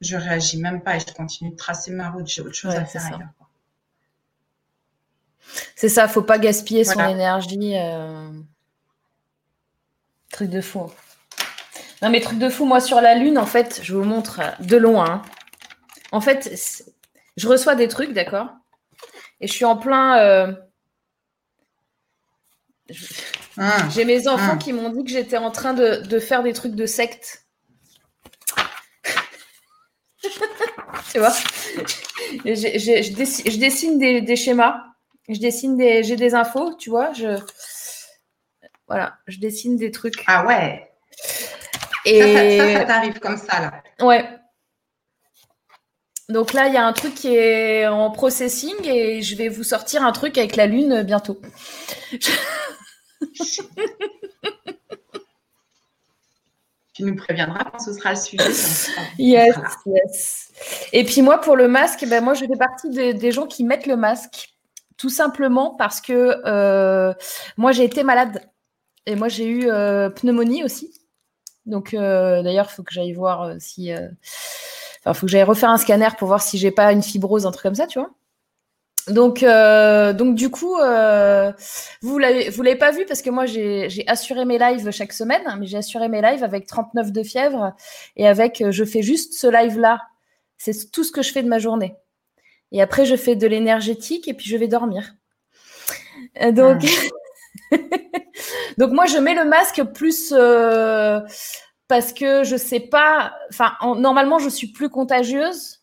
[0.00, 2.86] je réagis même pas et je continue de tracer ma route, j'ai autre chose à
[2.86, 3.28] faire ailleurs.
[5.76, 7.76] C'est ça, faut pas gaspiller son énergie.
[7.76, 8.30] Euh,
[10.30, 10.80] truc de fou.
[10.80, 10.90] Hein.
[12.02, 14.76] Non, mais truc de fou, moi sur la Lune, en fait, je vous montre de
[14.76, 15.10] loin.
[15.10, 15.22] Hein.
[16.10, 16.84] En fait,
[17.36, 18.48] je reçois des trucs, d'accord
[19.40, 20.18] Et je suis en plein.
[20.18, 20.52] Euh,
[23.56, 23.88] ah.
[23.90, 24.56] J'ai mes enfants ah.
[24.56, 27.46] qui m'ont dit que j'étais en train de, faire des trucs de secte.
[31.12, 31.32] tu vois?
[32.44, 34.91] Je, dessine, des schémas
[35.28, 37.12] je dessine des, j'ai des infos, tu vois.
[37.12, 37.38] Je,
[38.86, 40.22] voilà, je dessine des trucs.
[40.26, 40.90] Ah ouais.
[42.04, 43.82] Et ça, ça, t'arrive comme ça là.
[44.00, 44.28] Ouais.
[46.28, 49.64] Donc là, il y a un truc qui est en processing et je vais vous
[49.64, 51.40] sortir un truc avec la lune bientôt.
[56.94, 58.44] tu nous préviendras quand ce sera le sujet.
[59.18, 59.56] yes,
[59.86, 60.52] yes.
[60.92, 63.86] Et puis moi, pour le masque, ben moi, je fais partie des gens qui mettent
[63.86, 64.51] le masque
[65.02, 67.12] tout simplement parce que euh,
[67.56, 68.40] moi, j'ai été malade
[69.04, 70.94] et moi, j'ai eu euh, pneumonie aussi.
[71.66, 73.92] Donc, euh, d'ailleurs, il faut que j'aille voir si.
[73.92, 77.46] Enfin, il faut que j'aille refaire un scanner pour voir si j'ai pas une fibrose,
[77.46, 78.10] un truc comme ça, tu vois.
[79.08, 84.44] Donc, donc du coup, vous l'avez, vous l'avez pas vu parce que moi j'ai assuré
[84.44, 87.72] mes lives chaque semaine, mais j'ai assuré mes lives avec 39 de fièvre
[88.14, 90.00] et avec, je fais juste ce live là.
[90.58, 91.96] C'est tout ce que je fais de ma journée.
[92.72, 95.14] Et après, je fais de l'énergétique et puis je vais dormir.
[96.40, 96.82] Euh, donc,
[97.70, 97.76] ah.
[98.78, 101.20] donc moi, je mets le masque plus euh,
[101.86, 103.34] parce que je sais pas.
[103.50, 105.80] Enfin, normalement, je suis plus contagieuse,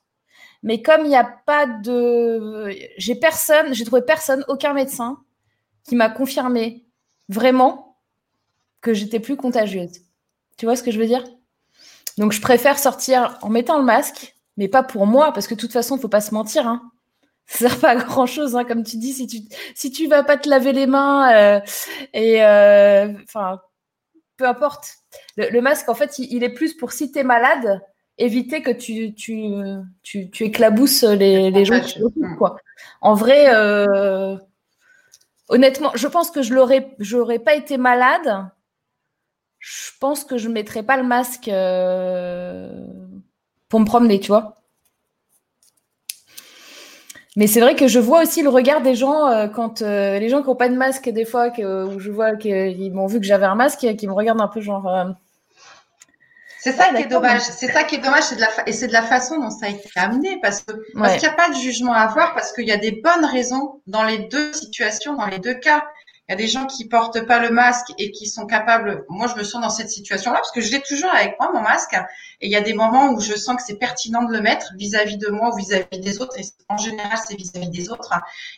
[0.63, 5.19] mais comme il n'y a pas de, j'ai personne, j'ai trouvé personne, aucun médecin
[5.83, 6.85] qui m'a confirmé
[7.29, 7.97] vraiment
[8.81, 10.01] que j'étais plus contagieuse.
[10.57, 11.23] Tu vois ce que je veux dire?
[12.17, 15.59] Donc, je préfère sortir en mettant le masque mais pas pour moi, parce que de
[15.59, 16.67] toute façon, il faut pas se mentir.
[16.67, 16.91] Hein.
[17.45, 19.37] Ça sert pas à grand chose, hein, comme tu dis, si tu
[19.73, 21.61] si tu vas pas te laver les mains euh,
[22.13, 23.59] et euh, enfin
[24.37, 24.95] peu importe.
[25.35, 27.81] Le, masque, en fait, il, est plus pour si tu es malade,
[28.17, 29.51] éviter que tu, tu,
[30.01, 31.99] tu, tu éclabousses les, les gens qui
[32.37, 32.55] quoi.
[33.01, 34.37] En vrai, euh,
[35.49, 38.49] honnêtement, je pense que je l'aurais, j'aurais pas été malade.
[39.57, 41.49] Je pense que je mettrais pas le masque
[43.69, 44.55] pour me promener, tu vois.
[47.35, 50.29] Mais c'est vrai que je vois aussi le regard des gens euh, quand euh, les
[50.29, 53.19] gens qui n'ont pas de masque, des fois, que, où je vois qu'ils m'ont vu
[53.19, 54.87] que j'avais un masque et qui me regardent un peu genre.
[54.87, 55.05] Euh,
[56.59, 57.41] c'est ça qui est dommage.
[57.41, 59.69] C'est ça qui est dommage, de la et c'est de la façon dont ça a
[59.69, 62.67] été amené, parce que parce qu'il n'y a pas de jugement à avoir, parce qu'il
[62.67, 65.85] y a des bonnes raisons dans les deux situations, dans les deux cas.
[66.29, 69.03] Il y a des gens qui portent pas le masque et qui sont capables.
[69.09, 71.61] Moi, je me sens dans cette situation-là parce que je l'ai toujours avec moi mon
[71.61, 71.95] masque.
[72.39, 74.71] Et il y a des moments où je sens que c'est pertinent de le mettre
[74.77, 76.37] vis-à-vis de moi ou vis-à-vis des autres.
[76.37, 78.13] Et en général, c'est vis-à-vis des autres.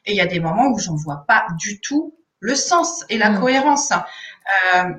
[0.05, 3.17] Et il y a des moments où j'en vois pas du tout le sens et
[3.17, 3.39] la mmh.
[3.39, 3.93] cohérence.
[4.76, 4.89] Euh,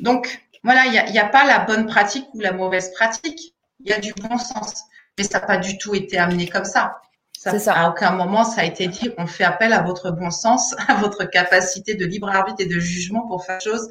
[0.00, 3.54] donc voilà, il n'y a, y a pas la bonne pratique ou la mauvaise pratique.
[3.80, 4.84] Il y a du bon sens,
[5.18, 7.02] mais ça n'a pas du tout été amené comme ça.
[7.44, 10.74] Ça, À aucun moment, ça a été dit, on fait appel à votre bon sens,
[10.88, 13.90] à votre capacité de libre arbitre et de jugement pour faire chose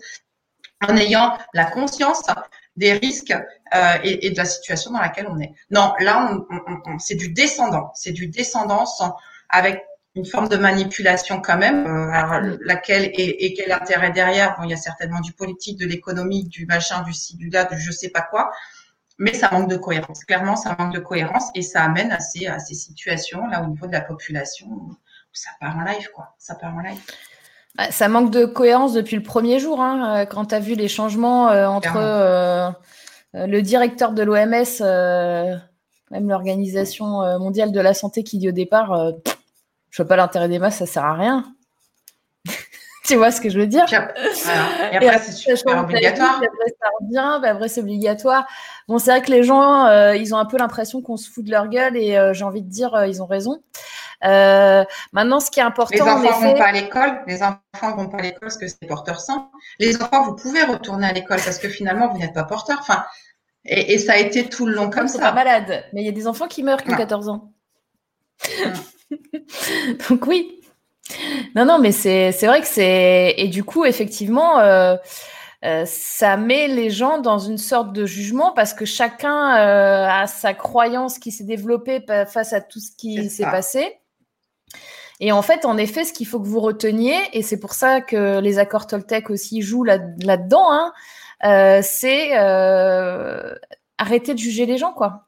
[0.88, 2.24] en ayant la conscience
[2.76, 3.34] des risques
[3.76, 5.54] euh, et, de la situation dans laquelle on est.
[5.70, 8.86] Non, là, on, c'est du descendant, c'est du descendant
[9.50, 9.84] avec
[10.16, 12.60] une forme de manipulation quand même, euh, mm.
[12.62, 14.56] laquelle et, quel intérêt derrière?
[14.58, 17.66] Bon, il y a certainement du politique, de l'économique, du machin, du ci, du là,
[17.66, 18.52] du je sais pas quoi
[19.18, 20.24] mais ça manque de cohérence.
[20.26, 23.68] Clairement, ça manque de cohérence et ça amène à ces, à ces situations là au
[23.68, 24.96] niveau de la population où
[25.34, 26.36] ça part en live, quoi.
[26.38, 27.02] Ça part en live.
[27.76, 29.82] Bah, ça manque de cohérence depuis le premier jour.
[29.82, 32.70] Hein, euh, quand tu as vu les changements euh, entre euh,
[33.34, 35.60] le directeur de l'OMS,
[36.12, 39.14] même l'Organisation mondiale de la santé qui dit au départ,
[39.90, 41.44] je vois pas l'intérêt des masses, ça sert à rien.
[43.06, 43.86] Tu vois ce que je veux dire?
[43.92, 46.36] Et après, c'est super obligatoire.
[46.36, 48.48] après, ça revient, après, c'est obligatoire.
[48.88, 51.44] Bon, c'est vrai que les gens, euh, ils ont un peu l'impression qu'on se fout
[51.44, 53.62] de leur gueule et euh, j'ai envie de dire, euh, ils ont raison.
[54.22, 55.94] maintenant, ce qui est important.
[55.94, 57.22] Les enfants ne vont pas à l'école.
[57.28, 59.50] Les enfants ne vont pas à l'école parce que c'est porteur sain.
[59.80, 62.78] Les enfants, vous pouvez retourner à l'école parce que finalement, vous n'êtes pas porteur.
[62.80, 63.04] Enfin,
[63.66, 65.20] et, ça a été tout le long comme ça.
[65.20, 67.52] pas malade, mais il y a des enfants qui meurent qui ont 14 ans.
[70.10, 70.63] Donc oui,
[71.56, 73.36] Non, non, mais c'est vrai que c'est.
[73.38, 74.96] Et du coup, effectivement, euh,
[75.66, 80.28] euh, ça met les gens dans une sorte de jugement parce que chacun euh, a
[80.28, 84.00] sa croyance qui s'est développée face à tout ce qui s'est passé.
[85.20, 88.02] Et en fait, en effet, ce qu'il faut que vous reteniez, et c'est pour ça
[88.02, 90.94] que les accords Toltec aussi jouent là-dedans, hein,
[91.82, 92.34] c'est
[93.98, 95.28] arrêter de juger les gens, quoi.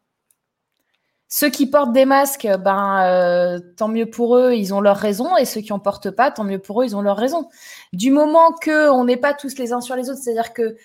[1.28, 5.36] Ceux qui portent des masques, ben euh, tant mieux pour eux, ils ont leur raison,
[5.38, 7.50] et ceux qui en portent pas, tant mieux pour eux, ils ont leur raison.
[7.94, 10.76] Du moment que on n'est pas tous les uns sur les autres, c'est-à-dire que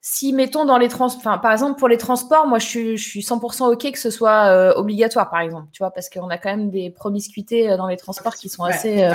[0.00, 3.08] si mettons dans les transports, enfin par exemple pour les transports, moi je suis, je
[3.08, 6.38] suis 100% ok que ce soit euh, obligatoire par exemple, tu vois, parce qu'on a
[6.38, 9.10] quand même des promiscuités euh, dans les transports qui sont assez.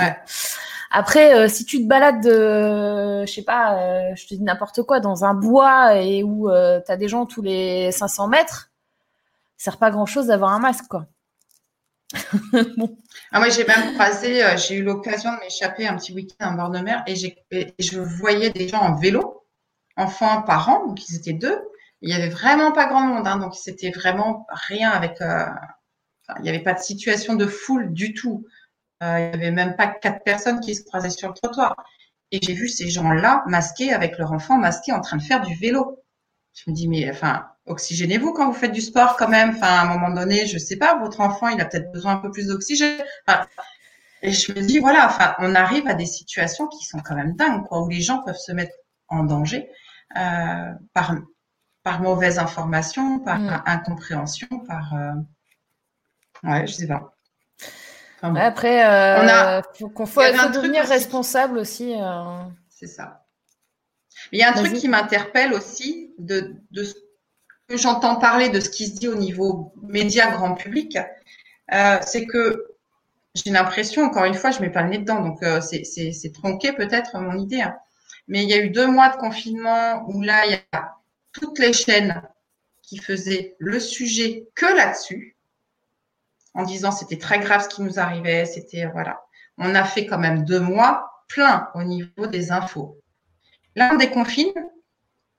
[0.96, 5.34] Après, si tu te balades, je sais pas, je te dis n'importe quoi, dans un
[5.34, 8.70] bois et où tu as des gens tous les 500 mètres,
[9.64, 11.06] sert pas grand chose d'avoir un masque, quoi.
[13.32, 16.52] ah, moi, j'ai même croisé, euh, j'ai eu l'occasion de m'échapper un petit week-end en
[16.52, 19.46] bord de mer et, je voyais des gens en vélo,
[19.96, 21.58] enfants, parents, donc ils étaient deux.
[22.02, 25.20] Il n'y avait vraiment pas grand monde, hein, donc c'était vraiment rien avec.
[25.22, 25.46] Euh,
[26.38, 28.46] il n'y avait pas de situation de foule du tout.
[29.02, 31.74] Euh, il n'y avait même pas quatre personnes qui se croisaient sur le trottoir.
[32.30, 35.54] Et j'ai vu ces gens-là masqués avec leur enfant masqué en train de faire du
[35.54, 36.02] vélo.
[36.52, 39.50] Je me dis, mais enfin, oxygénez-vous quand vous faites du sport quand même.
[39.50, 42.18] Enfin, à un moment donné, je sais pas, votre enfant, il a peut-être besoin un
[42.18, 43.02] peu plus d'oxygène.
[44.22, 47.34] et je me dis, voilà, enfin, on arrive à des situations qui sont quand même
[47.36, 48.74] dingues, quoi, où les gens peuvent se mettre
[49.08, 49.68] en danger
[50.16, 51.14] euh, par
[51.82, 53.62] par mauvaise information, par mm.
[53.66, 55.12] incompréhension, par euh...
[56.42, 57.14] ouais, je sais pas.
[58.22, 61.94] après, euh, on a, faut, qu'on faut, devenir responsable aussi.
[61.94, 62.42] Euh.
[62.70, 63.26] C'est ça.
[64.32, 66.84] il y a un truc qui m'interpelle aussi de, de
[67.68, 70.98] que j'entends parler de ce qui se dit au niveau média grand public,
[71.72, 72.74] euh, c'est que
[73.34, 76.72] j'ai l'impression, encore une fois, je mets pas le nez dedans, donc euh, c'est tronqué
[76.72, 77.76] peut-être mon idée, hein.
[78.28, 80.94] mais il y a eu deux mois de confinement où là, il y a
[81.32, 82.22] toutes les chaînes
[82.82, 85.36] qui faisaient le sujet que là-dessus,
[86.54, 89.24] en disant c'était très grave ce qui nous arrivait, c'était voilà.
[89.58, 93.00] On a fait quand même deux mois plein au niveau des infos.
[93.74, 94.52] Là, on déconfine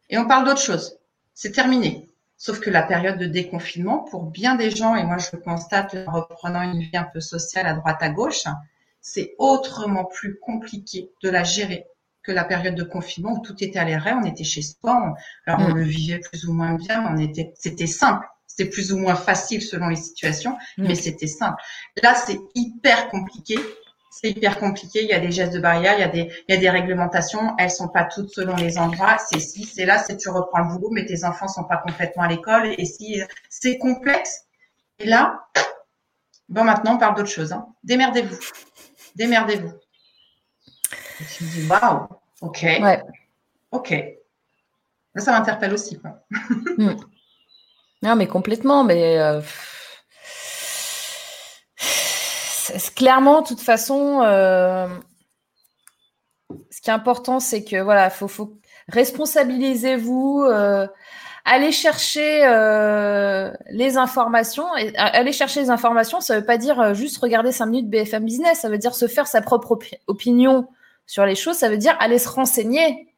[0.09, 0.99] et on parle d'autre chose.
[1.33, 2.09] C'est terminé.
[2.37, 5.95] Sauf que la période de déconfinement, pour bien des gens, et moi je le constate
[6.07, 8.43] en reprenant une vie un peu sociale à droite à gauche,
[9.01, 11.85] c'est autrement plus compliqué de la gérer
[12.23, 15.13] que la période de confinement où tout était à l'arrêt, on était chez soi,
[15.45, 15.77] alors on mm.
[15.77, 19.61] le vivait plus ou moins bien, on était, c'était simple, c'était plus ou moins facile
[19.61, 20.87] selon les situations, mm.
[20.87, 21.61] mais c'était simple.
[22.01, 23.57] Là, c'est hyper compliqué
[24.15, 25.03] c'est hyper compliqué.
[25.03, 26.69] Il y a des gestes de barrière, il y a des, il y a des
[26.69, 27.53] réglementations.
[27.57, 29.17] Elles sont pas toutes selon les endroits.
[29.17, 32.23] C'est si, c'est là, c'est tu reprends le boulot, mais tes enfants sont pas complètement
[32.23, 32.73] à l'école.
[32.77, 34.45] Et si c'est complexe.
[34.99, 35.45] Et là,
[36.47, 37.51] bon, maintenant on parle d'autre chose.
[37.51, 37.67] Hein.
[37.83, 38.39] Démerdez-vous,
[39.17, 39.73] démerdez-vous.
[41.35, 42.07] Tu me dis waouh,
[42.39, 43.03] ok, ouais.
[43.71, 43.95] ok.
[45.17, 45.99] ça m'interpelle aussi.
[45.99, 46.25] Quoi.
[46.77, 46.95] Hmm.
[48.01, 48.85] Non, mais complètement.
[48.85, 49.41] Mais euh,
[52.95, 54.87] clairement, de toute façon, euh,
[56.69, 58.57] ce qui est important, c'est que voilà, faut, faut
[58.89, 60.87] responsabilisez-vous, euh,
[61.45, 64.75] allez chercher euh, les informations.
[64.77, 68.25] Et, aller chercher les informations, ça ne veut pas dire juste regarder 5 minutes BFM
[68.25, 70.67] Business, ça veut dire se faire sa propre opinion
[71.05, 73.15] sur les choses, ça veut dire aller se renseigner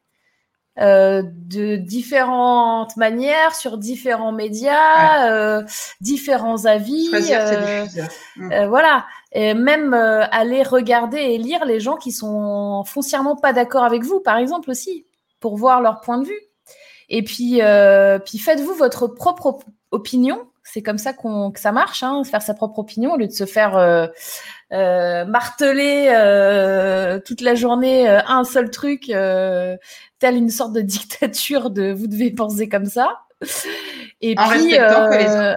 [0.80, 5.64] euh, de différentes manières, sur différents médias, euh,
[6.00, 7.10] différents avis.
[7.12, 9.04] Euh, voilà.
[9.32, 14.20] Et même aller regarder et lire les gens qui sont foncièrement pas d'accord avec vous,
[14.20, 15.06] par exemple aussi,
[15.38, 16.40] pour voir leur point de vue.
[17.10, 17.60] Et puis,
[18.24, 19.58] puis faites-vous votre propre
[19.90, 20.46] opinion.
[20.64, 23.32] C'est comme ça qu'on que ça marche, hein, faire sa propre opinion au lieu de
[23.32, 23.72] se faire
[24.70, 26.08] marteler
[27.26, 29.10] toute la journée un seul truc
[30.18, 33.20] telle une sorte de dictature de vous devez penser comme ça.
[34.20, 35.54] Et en puis, respectant que les euh,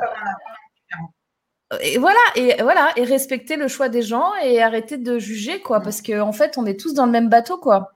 [1.81, 5.79] et voilà et voilà et respecter le choix des gens et arrêter de juger quoi
[5.79, 7.93] parce qu'en en fait on est tous dans le même bateau quoi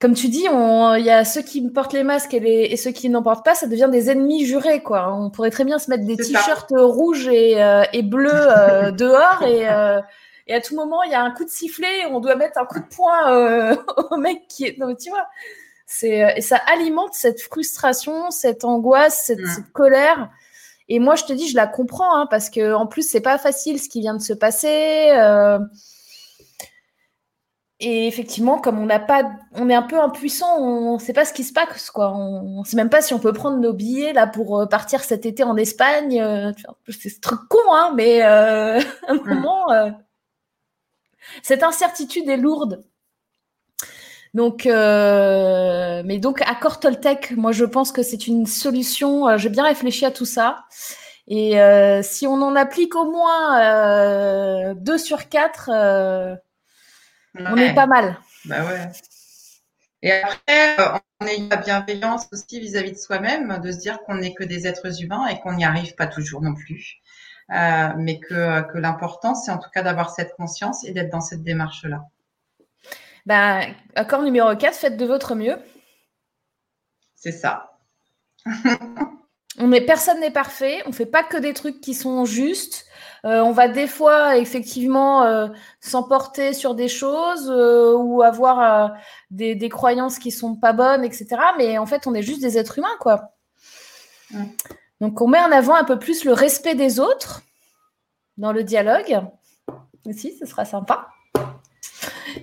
[0.00, 3.22] comme tu dis il y a ceux qui portent les masques et, ceux qui n'en
[3.22, 6.16] portent pas ça devient des ennemis jurés quoi on pourrait très bien se mettre des
[6.16, 9.66] t-shirts rouges et, euh, bleus euh, dehors et
[10.46, 12.66] et à tout moment, il y a un coup de sifflet, on doit mettre un
[12.66, 13.76] coup de poing euh,
[14.10, 14.78] au mec qui est.
[14.78, 15.26] Non, tu vois,
[15.86, 19.66] c'est euh, et ça alimente cette frustration, cette angoisse, cette, mm.
[19.72, 20.30] colère.
[20.88, 23.38] Et moi, je te dis, je la comprends hein, parce que en plus, c'est pas
[23.38, 25.10] facile ce qui vient de se passer.
[25.16, 25.58] Euh.
[27.80, 31.24] Et effectivement, comme on n'a pas, on est un peu impuissant, on ne sait pas
[31.24, 32.12] ce qui se passe, quoi.
[32.14, 35.26] On ne sait même pas si on peut prendre nos billets là pour partir cet
[35.26, 36.52] été en Espagne.
[36.88, 38.78] C'est ce truc con, hein, mais à
[39.08, 39.26] un mm.
[39.26, 39.66] moment,
[41.42, 42.84] Cette incertitude est lourde.
[44.34, 49.28] Donc, euh, mais donc, accord Toltec, moi, je pense que c'est une solution.
[49.28, 50.64] Euh, j'ai bien réfléchi à tout ça.
[51.28, 55.70] Et euh, si on en applique au moins deux sur quatre,
[57.34, 58.18] on est pas mal.
[58.44, 58.88] Bah ouais.
[60.02, 60.76] Et après,
[61.20, 64.66] on a la bienveillance aussi vis-à-vis de soi-même, de se dire qu'on n'est que des
[64.66, 67.00] êtres humains et qu'on n'y arrive pas toujours non plus.
[67.48, 71.42] mais que, que l'important, c'est en tout cas d'avoir cette conscience et d'être dans cette
[71.42, 72.02] démarche-là.
[73.26, 75.56] Ben, accord numéro 4, faites de votre mieux.
[77.14, 77.78] C'est ça.
[79.58, 80.82] on est, personne n'est parfait.
[80.84, 82.86] On ne fait pas que des trucs qui sont justes.
[83.24, 85.48] Euh, on va des fois effectivement euh,
[85.80, 88.92] s'emporter sur des choses euh, ou avoir
[89.30, 91.28] des, croyances qui sont pas bonnes, etc.
[91.56, 93.30] Mais en fait, on est juste des êtres humains, quoi.
[95.00, 97.42] Donc, on met en avant un peu plus le respect des autres
[98.36, 99.22] dans le dialogue.
[100.06, 101.08] Aussi, ce sera sympa.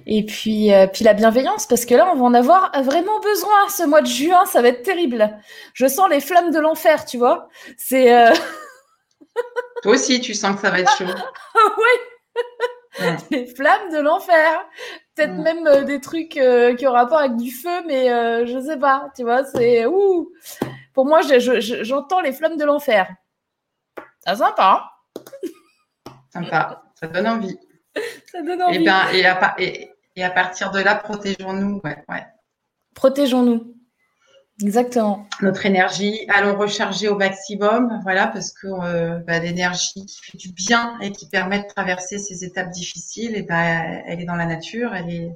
[0.05, 3.69] Et puis, euh, puis la bienveillance, parce que là, on va en avoir vraiment besoin.
[3.69, 5.37] Ce mois de juin, ça va être terrible.
[5.73, 7.49] Je sens les flammes de l'enfer, tu vois.
[7.77, 8.13] C'est.
[8.13, 8.33] Euh,
[9.83, 11.05] Toi aussi, tu sens que ça va être chaud.
[11.77, 13.05] oui.
[13.31, 14.65] Les flammes de l'enfer.
[15.15, 16.39] Peut-être même euh, des trucs
[16.77, 18.07] qui ont rapport avec du feu, mais
[18.45, 19.09] je sais pas.
[19.15, 20.31] Tu vois, c'est ouh.
[20.93, 23.09] Pour moi, j'entends les flammes de l'enfer.
[24.25, 24.91] C'est sympa.
[25.15, 25.31] Hein
[26.31, 26.83] sympa.
[26.95, 27.57] Ça donne envie.
[28.31, 28.77] Ça donne envie.
[28.77, 31.81] Et, ben, et, à, et, à, partir de là, protégeons-nous.
[31.83, 32.25] Ouais, ouais.
[32.95, 33.75] Protégeons-nous.
[34.61, 35.27] Exactement.
[35.41, 40.51] Notre énergie, allons recharger au maximum, voilà, parce que euh, bah, l'énergie qui fait du
[40.51, 44.45] bien et qui permet de traverser ces étapes difficiles, et ben, elle est dans la
[44.45, 45.31] nature, elle est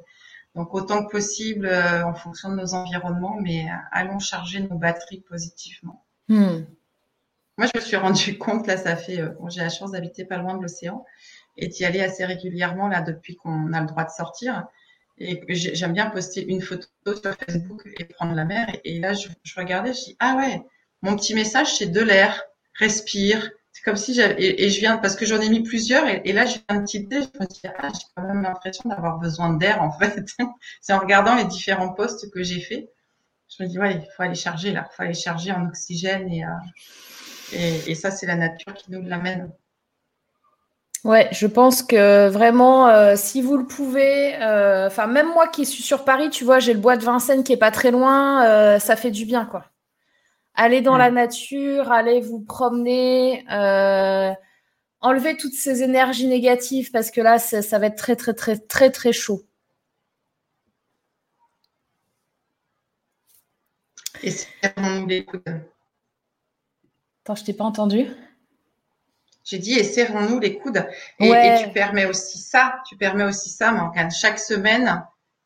[0.54, 5.22] donc autant que possible euh, en fonction de nos environnements, mais allons charger nos batteries
[5.22, 6.06] positivement.
[6.28, 6.66] Hmm.
[7.58, 10.38] Moi, je me suis rendu compte, là, ça fait, euh, j'ai la chance d'habiter pas
[10.38, 11.06] loin de l'océan,
[11.58, 14.66] et d'y aller assez régulièrement là depuis qu'on a le droit de sortir.
[15.18, 18.68] Et j'aime bien poster une photo sur Facebook et prendre la mer.
[18.84, 20.62] Et là, je, regardais, je dis ah ouais,
[21.02, 22.44] mon petit message c'est de l'air,
[22.74, 23.50] respire.
[23.72, 26.46] C'est comme si j'avais et, je viens parce que j'en ai mis plusieurs et, là
[26.46, 27.22] j'ai un petit thé.
[27.22, 30.26] Je me dis ah j'ai quand même l'impression d'avoir besoin d'air en fait.
[30.82, 32.92] c'est en regardant les différents posts que j'ai fait.
[33.48, 36.30] Je me dis ouais, il faut aller charger là, il faut aller charger en oxygène
[36.30, 36.50] et, euh,
[37.54, 39.50] et, et ça c'est la nature qui nous l'amène.
[41.06, 45.64] Ouais, je pense que vraiment, euh, si vous le pouvez, euh, enfin même moi qui
[45.68, 48.44] suis sur Paris, tu vois, j'ai le bois de Vincennes qui est pas très loin,
[48.46, 49.66] euh, ça fait du bien, quoi.
[50.56, 53.46] Allez dans la nature, allez vous promener,
[55.02, 58.90] enlevez toutes ces énergies négatives parce que là, ça va être très très très très
[58.92, 59.42] très chaud.
[64.24, 64.34] Et.
[67.24, 68.08] Attends, je t'ai pas entendu.
[69.46, 70.86] J'ai dit, et serrons-nous les coudes.
[71.20, 71.32] Et,
[71.64, 75.06] tu permets aussi ça, tu permets aussi ça, Morgane, chaque semaine,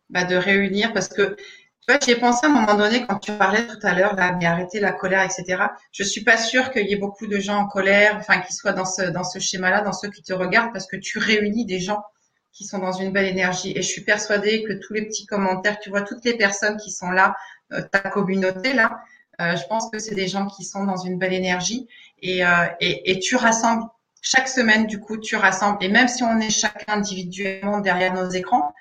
[0.10, 3.34] bah, de réunir, parce que, tu vois, j'ai pensé à un moment donné, quand tu
[3.34, 5.64] parlais tout à l'heure, là, mais arrêter la colère, etc.
[5.92, 8.72] Je suis pas sûre qu'il y ait beaucoup de gens en colère, enfin, qui soient
[8.72, 11.80] dans ce, dans ce schéma-là, dans ceux qui te regardent, parce que tu réunis des
[11.80, 12.02] gens
[12.54, 13.74] qui sont dans une belle énergie.
[13.76, 16.92] Et je suis persuadée que tous les petits commentaires, tu vois, toutes les personnes qui
[16.92, 17.36] sont là,
[17.74, 19.02] euh, ta communauté, là,
[19.42, 21.88] euh, je pense que c'est des gens qui sont dans une belle énergie
[22.22, 23.84] et, euh, et, et, tu rassembles
[24.22, 25.84] chaque semaine, du coup, tu rassembles.
[25.84, 28.74] Et même si on est chacun individuellement derrière nos écrans,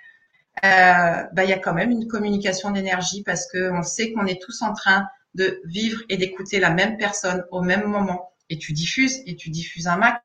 [0.64, 4.42] euh, bah, il y a quand même une communication d'énergie parce qu'on sait qu'on est
[4.42, 8.32] tous en train de vivre et d'écouter la même personne au même moment.
[8.50, 10.22] Et tu diffuses, et tu diffuses un max.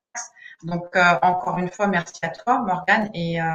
[0.64, 3.10] Donc, euh, encore une fois, merci à toi, Morgane.
[3.14, 3.46] Et, euh,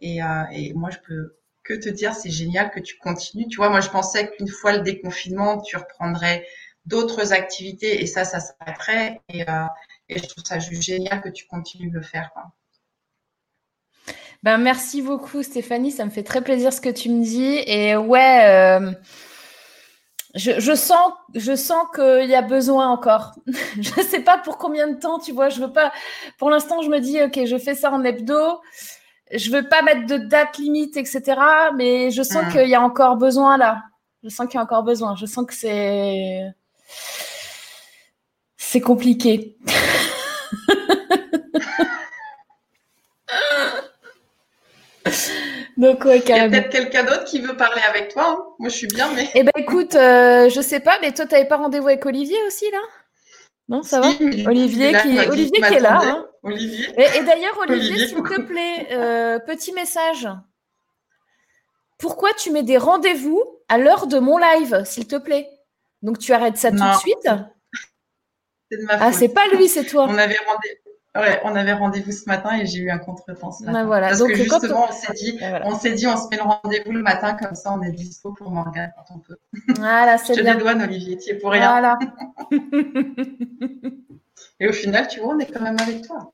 [0.00, 3.46] et, euh, et moi, je peux que te dire, c'est génial que tu continues.
[3.48, 6.46] Tu vois, moi, je pensais qu'une fois le déconfinement, tu reprendrais
[6.86, 9.20] d'autres activités et ça, ça s'arrêterait.
[9.28, 9.66] Et, euh,
[10.08, 12.30] et, je trouve ça juste génial que tu continues de le faire.
[12.32, 12.44] Quoi.
[14.42, 15.92] Ben, merci beaucoup, Stéphanie.
[15.92, 17.62] Ça me fait très plaisir ce que tu me dis.
[17.66, 18.92] Et ouais, euh,
[20.34, 23.34] je, je, sens, je sens qu'il y a besoin encore.
[23.46, 25.48] je ne sais pas pour combien de temps, tu vois.
[25.48, 25.92] Je veux pas.
[26.38, 28.60] Pour l'instant, je me dis, OK, je fais ça en hebdo
[29.32, 31.22] je veux pas mettre de date limite, etc.
[31.76, 32.52] Mais je sens hmm.
[32.52, 33.82] qu'il y a encore besoin là.
[34.22, 35.16] Je sens qu'il y a encore besoin.
[35.16, 36.52] Je sens que c'est
[38.56, 39.56] c'est compliqué.
[45.76, 48.24] Donc ouais, Il y a peut-être quelqu'un d'autre qui veut parler avec toi.
[48.28, 48.44] Hein.
[48.58, 49.28] Moi, je suis bien, mais.
[49.34, 52.70] Eh ben, écoute, euh, je sais pas, mais toi, t'avais pas rendez-vous avec Olivier aussi
[52.70, 52.78] là?
[53.68, 54.08] Non, ça va?
[54.46, 56.00] Olivier, qui, Olivier qui est là.
[56.02, 56.26] Hein.
[56.42, 56.88] Olivier.
[56.96, 60.28] Et, d'ailleurs, Olivier, s'il te plaît, euh, petit message.
[61.98, 65.48] Pourquoi tu mets des rendez-vous à l'heure de mon live, s'il te plaît?
[66.02, 67.28] Donc tu arrêtes ça tout de suite?
[68.70, 70.06] C'est de ma Ah, c'est pas lui, c'est toi.
[70.08, 70.78] On avait rendez
[71.14, 73.84] Ouais, on avait rendez-vous ce matin et j'ai eu un contretemps ce matin.
[73.84, 74.08] voilà.
[74.08, 76.92] Parce Donc, que justement, on s'est dit, on s'est dit, on se met le rendez-vous
[76.92, 79.36] le matin, comme ça on est dispo pour Morgane quand on peut.
[79.76, 80.54] Voilà, c'est Je te bien.
[80.54, 81.68] dédouane, Olivier, tu es pour rien.
[81.70, 81.98] Voilà.
[84.58, 86.32] Et au final, tu vois, on est quand même avec toi.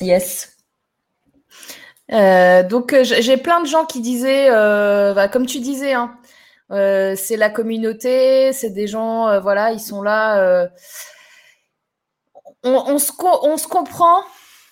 [0.00, 0.56] Yes.
[2.12, 6.16] Euh, donc j'ai plein de gens qui disaient, euh, bah, comme tu disais, hein,
[6.70, 10.40] euh, c'est la communauté, c'est des gens, euh, voilà, ils sont là.
[10.42, 10.68] euh,
[12.64, 14.22] on, on se co- on se comprend,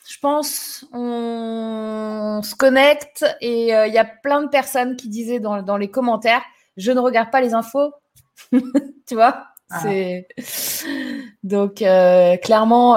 [0.09, 5.63] je pense, on, se connecte et il y a plein de personnes qui disaient dans,
[5.63, 6.43] dans les commentaires,
[6.77, 7.93] je ne regarde pas les infos,
[8.53, 9.47] tu vois.
[9.71, 9.81] Ah.
[9.83, 10.29] C'est
[11.43, 11.77] donc
[12.43, 12.97] clairement.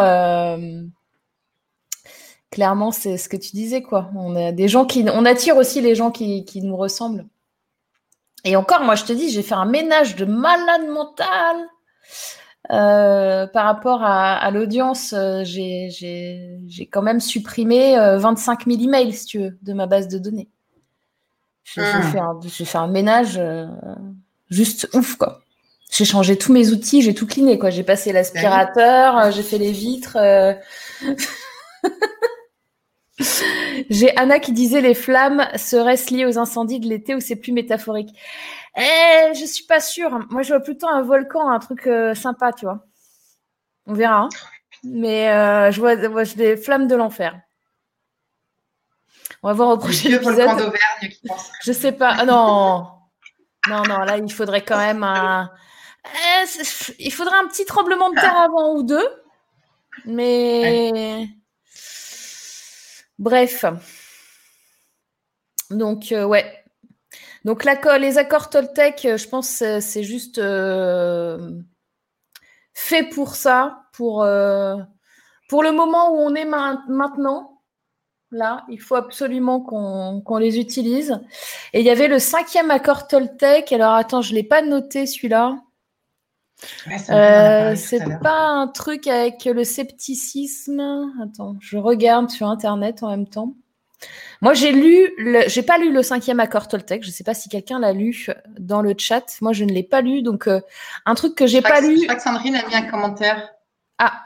[2.51, 4.09] Clairement, c'est ce que tu disais, quoi.
[4.15, 7.27] On a des gens qui, on attire aussi les gens qui, qui nous ressemblent.
[8.45, 11.57] Et encore, moi, je te dis, j'ai fait un ménage de malade mental
[12.71, 15.13] euh, par rapport à, à l'audience.
[15.13, 20.07] euh, J'ai quand même supprimé euh, 25 000 emails, si tu veux, de ma base
[20.07, 20.47] de données.
[21.63, 22.01] J'ai Ah.
[22.01, 23.67] fait, un- j'ai fait un ménage euh,
[24.49, 25.41] juste ouf, quoi.
[25.91, 27.69] J'ai changé tous mes outils, j'ai tout cleané, quoi.
[27.71, 30.17] J'ai passé l'aspirateur, euh, j'ai fait les vitres.
[30.17, 30.53] euh,
[33.89, 37.51] J'ai Anna qui disait les flammes seraient-ce liées aux incendies de l'été ou c'est plus
[37.51, 38.09] métaphorique?
[38.77, 40.19] Eh, Je suis pas sûre.
[40.29, 42.85] Moi, je vois plutôt un volcan, un truc euh, sympa, tu vois.
[43.85, 44.21] On verra.
[44.21, 44.29] hein.
[44.83, 47.37] Mais euh, je vois, vois des flammes de l'enfer.
[49.43, 50.37] On va voir au prochain épisode.
[50.57, 51.49] d'Auvergne qui pense.
[51.63, 52.15] Je sais pas.
[52.19, 52.87] Ah, non.
[53.69, 55.49] Non, non, là, il faudrait quand même un.
[56.05, 56.63] Eh,
[56.99, 59.07] il faudrait un petit tremblement de terre avant ou deux.
[60.05, 61.27] Mais.
[63.19, 63.65] Bref.
[65.69, 66.63] Donc, euh, ouais.
[67.45, 71.51] Donc, les accords Toltec, euh, je pense que c'est juste euh,
[72.73, 77.61] fait pour ça, pour, le moment où on est ma- maintenant.
[78.31, 81.19] Là, il faut absolument qu'on qu'on les utilise.
[81.73, 83.71] Et il y avait le cinquième accord Toltec.
[83.73, 85.59] Alors, attends, je ne l'ai pas noté celui-là.
[86.87, 90.81] Ouais, a Euh, c'est pas un truc avec le scepticisme.
[91.23, 93.55] Attends, je regarde sur internet en même temps.
[94.41, 95.41] Moi, j'ai lu, le...
[95.47, 97.03] j'ai pas lu le cinquième accord Toltec.
[97.03, 99.25] Je sais pas si quelqu'un l'a lu dans le chat.
[99.41, 100.21] Moi, je ne l'ai pas lu.
[100.21, 100.61] Donc, euh,
[101.05, 102.03] un truc que j'ai pas que- Je lu.
[102.03, 103.49] crois que Sandrine a mis un commentaire,
[103.97, 104.23] Ah,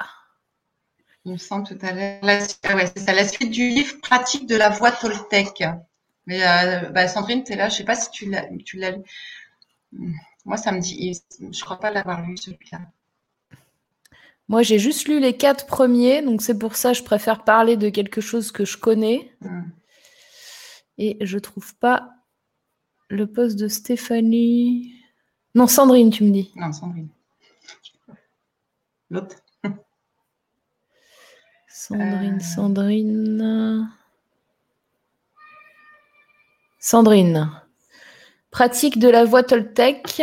[1.25, 2.19] il me semble tout à l'heure.
[2.21, 5.63] La, ah ouais, c'est ça, la suite du livre pratique de la voie Toltec.
[6.27, 8.91] Mais euh, bah, Sandrine, tu es là, je sais pas si tu l'as tu l'as
[8.91, 9.01] lu.
[10.45, 12.79] Moi, ça me dit, je crois pas l'avoir lu celui-là.
[14.49, 16.21] moi, j'ai juste lu les quatre premiers.
[16.21, 19.31] Donc, c'est pour ça que je préfère parler de quelque chose que je connais.
[19.41, 19.63] Hmm.
[20.97, 22.09] Et je trouve pas
[23.09, 24.93] le poste de Stéphanie.
[25.55, 26.51] Non, Sandrine, tu me dis.
[26.55, 27.09] Non, Sandrine.
[29.09, 29.35] L'autre.
[31.67, 32.39] Sandrine, Euh.
[32.39, 33.89] Sandrine.
[36.79, 37.62] Sandrine.
[38.53, 40.21] Pratique de la voie Toltec.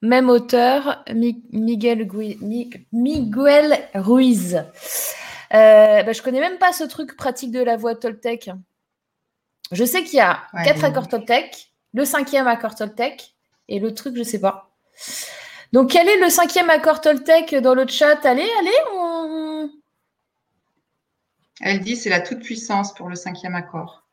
[0.00, 4.54] Même auteur, Mi- Miguel, Gui- Mi- Miguel Ruiz.
[5.52, 8.50] Euh, bah, je connais même pas ce truc pratique de la voie Toltec.
[9.72, 13.34] Je sais qu'il y a Ouais, quatre accords Toltec, le cinquième accord Toltec
[13.68, 14.70] et le truc, je sais pas.
[15.72, 18.24] Donc, quel est le cinquième accord Toltec dans le chat?
[18.24, 19.70] Allez, allez, on,
[21.60, 24.05] Elle dit c'est la toute puissance pour le cinquième accord.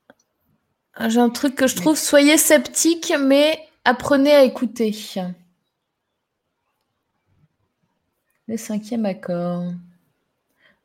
[0.99, 4.95] J'ai un truc que je trouve, soyez sceptiques, mais apprenez à écouter.
[8.47, 9.65] Le cinquième accord.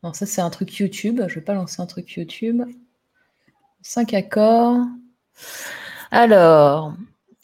[0.02, 1.20] Non, ça c'est un truc YouTube.
[1.28, 2.62] Je vais pas lancer un truc YouTube.
[3.82, 4.78] Cinq accords.
[6.10, 6.94] Alors,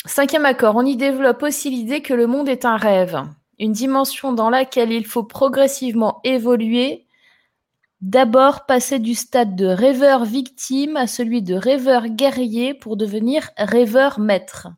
[0.06, 0.76] cinquième accord.
[0.76, 3.22] On y développe aussi l'idée que le monde est un rêve,
[3.58, 7.03] une dimension dans laquelle il faut progressivement évoluer
[8.04, 14.20] D'abord, passer du stade de rêveur victime à celui de rêveur guerrier pour devenir rêveur
[14.20, 14.68] maître.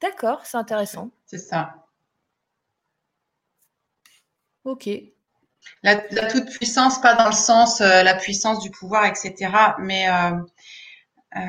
[0.00, 1.10] D'accord, c'est intéressant.
[1.26, 1.74] C'est ça.
[4.62, 4.88] Ok.
[5.82, 9.50] La, la toute puissance, pas dans le sens euh, la puissance du pouvoir, etc.,
[9.80, 10.30] mais euh,
[11.38, 11.40] euh,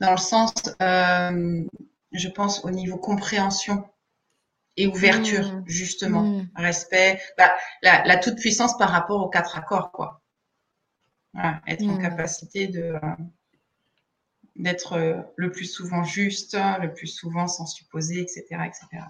[0.00, 3.88] dans le sens, je pense, au niveau compréhension
[4.78, 5.64] et ouverture, Mmh.
[5.66, 6.24] justement.
[6.24, 6.48] Mmh.
[6.56, 7.52] Respect, bah,
[7.82, 10.22] la, la toute puissance par rapport aux quatre accords, quoi.
[11.32, 12.02] Voilà, être en Mmh.
[12.02, 13.00] capacité de euh,
[14.56, 19.08] d'être euh, le plus souvent juste, le plus souvent sans supposer, etc., etc.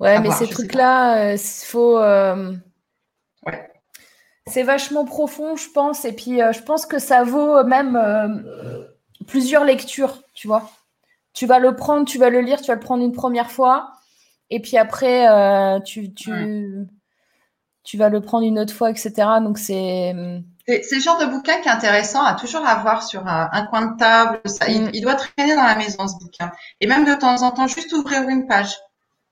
[0.00, 1.98] Ouais, À mais voir, ces trucs-là, il faut.
[1.98, 2.54] euh,
[3.46, 3.70] Ouais.
[4.46, 6.04] C'est vachement profond, je pense.
[6.04, 8.28] Et puis, euh, je pense que ça vaut même euh,
[9.26, 10.70] plusieurs lectures, tu vois.
[11.32, 13.92] Tu vas le prendre, tu vas le lire, tu vas le prendre une première fois.
[14.50, 16.30] Et puis après, euh, tu, tu,
[17.84, 19.12] tu vas le prendre une autre fois, etc.
[19.42, 20.14] Donc c'est.
[20.66, 23.96] C'est le genre de bouquin qui est intéressant à toujours avoir sur un, coin de
[23.96, 24.40] table.
[24.44, 26.52] Ça, il, il, doit traîner dans la maison, ce bouquin.
[26.80, 28.76] Et même de temps en temps, juste ouvrir une page.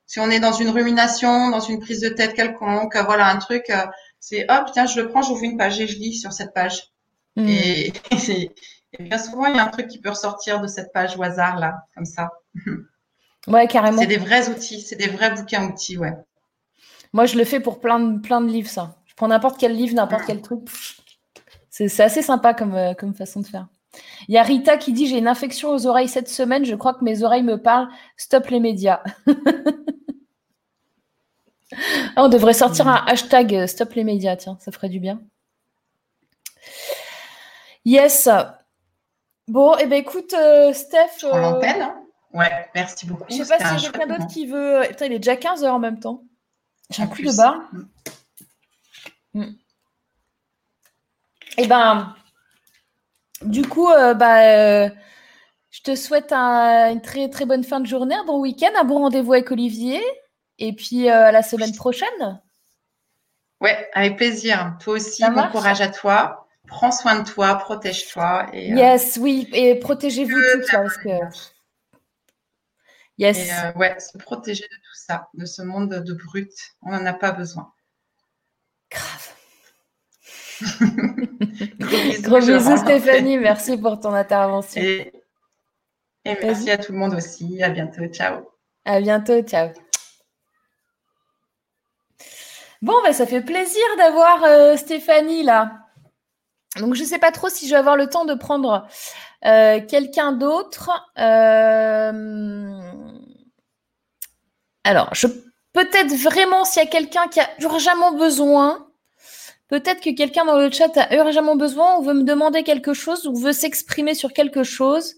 [0.06, 3.70] Si on est dans une rumination, dans une prise de tête quelconque, voilà, un truc,
[4.20, 6.90] c'est hop, tiens, je le prends, j'ouvre une page et je lis sur cette page.
[7.36, 7.48] Mm.
[7.48, 7.92] Et,
[8.98, 11.58] bien souvent, il y a un truc qui peut ressortir de cette page au hasard,
[11.58, 12.30] là, comme ça.
[13.46, 13.98] Ouais, carrément.
[13.98, 16.12] C'est des vrais outils, c'est des vrais bouquins outils, ouais.
[17.14, 18.96] Moi, je le fais pour plein de, plein de livres, ça.
[19.06, 20.60] Je prends n'importe quel livre, n'importe quel truc.
[21.70, 23.68] C'est assez sympa comme, euh, comme façon de faire.
[24.28, 26.94] Il y a Rita qui dit J'ai une infection aux oreilles cette semaine, je crois
[26.94, 27.88] que mes oreilles me parlent.
[28.16, 29.02] Stop les médias.
[32.16, 35.20] Ah, on devrait sortir un hashtag euh, Stop les médias, tiens, ça ferait du bien.
[37.84, 38.26] Yes.
[39.48, 41.24] Bon, et eh ben écoute, euh, Steph.
[41.24, 41.40] Euh...
[41.40, 41.80] l'antenne.
[41.80, 42.02] Hein.
[42.34, 43.24] ouais, merci beaucoup.
[43.30, 44.82] Je sais pas s'il y a quelqu'un d'autre qui veut.
[44.88, 46.22] Putain, il est déjà 15 heures en même temps.
[46.90, 47.62] J'ai un coup de barre.
[47.72, 49.40] Mm.
[49.40, 49.56] Mm.
[51.56, 52.14] Et eh ben,
[53.42, 54.88] du coup, euh, bah,
[55.70, 58.98] je te souhaite une très très bonne fin de journée, un bon week-end, un bon
[58.98, 60.02] rendez-vous avec Olivier.
[60.58, 62.40] Et puis à la semaine prochaine.
[63.60, 64.76] Ouais, avec plaisir.
[64.80, 68.46] Toi aussi, bon courage à toi prends soin de toi, protège-toi.
[68.52, 70.82] Et, euh, yes, oui, et protégez-vous tout ça.
[70.82, 71.08] Parce que...
[73.18, 73.38] Yes.
[73.38, 76.52] Et, euh, ouais, se protéger de tout ça, de ce monde de brut.
[76.82, 77.72] On n'en a pas besoin.
[78.90, 79.34] Grave.
[82.22, 83.38] Gros bisous, Stéphanie.
[83.38, 84.80] Merci pour ton intervention.
[84.80, 85.12] Et,
[86.24, 87.62] et merci à tout le monde aussi.
[87.62, 88.06] À bientôt.
[88.06, 88.48] Ciao.
[88.84, 89.42] À bientôt.
[89.42, 89.70] Ciao.
[92.80, 95.77] Bon, ben, ça fait plaisir d'avoir euh, Stéphanie là.
[96.76, 98.86] Donc, je ne sais pas trop si je vais avoir le temps de prendre
[99.44, 100.90] euh, quelqu'un d'autre.
[101.18, 102.80] Euh,
[104.84, 105.10] alors,
[105.72, 108.88] peut-être vraiment s'il y a quelqu'un qui a urgemment besoin,
[109.68, 113.26] peut-être que quelqu'un dans le chat a urgemment besoin ou veut me demander quelque chose
[113.26, 115.14] ou veut s'exprimer sur quelque chose.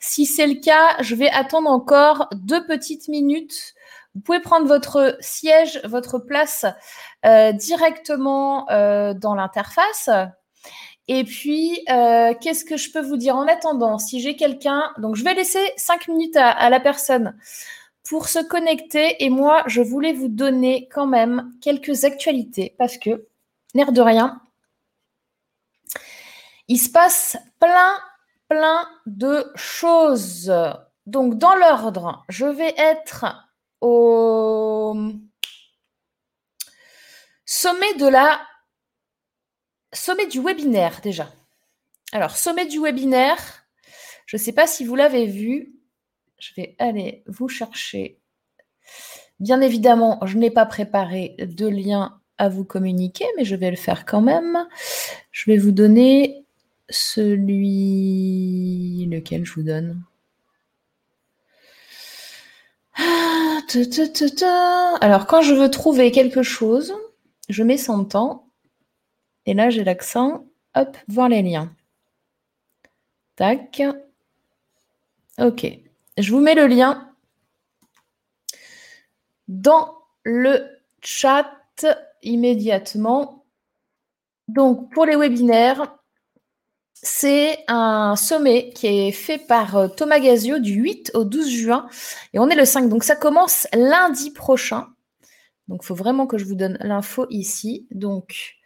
[0.00, 3.74] Si c'est le cas, je vais attendre encore deux petites minutes.
[4.14, 6.66] Vous pouvez prendre votre siège, votre place
[7.24, 10.10] euh, directement dans l'interface.
[11.12, 13.98] Et puis, euh, qu'est-ce que je peux vous dire en attendant?
[13.98, 17.36] Si j'ai quelqu'un, donc je vais laisser cinq minutes à, la personne
[18.08, 19.16] pour se connecter.
[19.24, 23.26] Et moi, je voulais vous donner quand même quelques actualités parce que,
[23.74, 24.40] l'air de rien,
[26.68, 27.98] il se passe plein,
[28.48, 30.54] plein de choses.
[31.06, 33.24] Donc, dans l'ordre, je vais être
[33.80, 34.94] au
[37.44, 38.40] sommet de la
[39.92, 41.30] sommet du webinaire déjà.
[42.12, 43.64] Alors, sommet du webinaire,
[44.26, 45.74] je ne sais pas si vous l'avez vu.
[46.38, 48.18] Je vais aller vous chercher.
[49.38, 53.76] Bien évidemment, je n'ai pas préparé de lien à vous communiquer, mais je vais le
[53.76, 54.66] faire quand même.
[55.30, 56.44] Je vais vous donner
[56.88, 57.86] celui
[59.10, 60.02] lequel je vous donne.
[62.96, 63.60] Ah,
[65.00, 66.94] Alors, quand je veux trouver quelque chose,
[67.48, 68.49] je mets son temps
[69.46, 70.46] et là, j'ai l'accent.
[70.74, 71.74] Hop, voir les liens.
[73.36, 73.82] Tac.
[75.38, 75.66] OK.
[76.18, 77.10] Je vous mets le lien
[79.48, 80.66] dans le
[81.00, 81.50] chat
[82.22, 83.44] immédiatement.
[84.48, 85.96] Donc, pour les webinaires,
[86.94, 91.88] c'est un sommet qui est fait par euh, Thomas Gazio du 8 au 12 juin
[92.34, 92.88] et on est le 5.
[92.88, 94.88] Donc, ça commence lundi prochain.
[95.68, 97.86] Donc, il faut vraiment que je vous donne l'info ici.
[97.90, 98.56] Donc,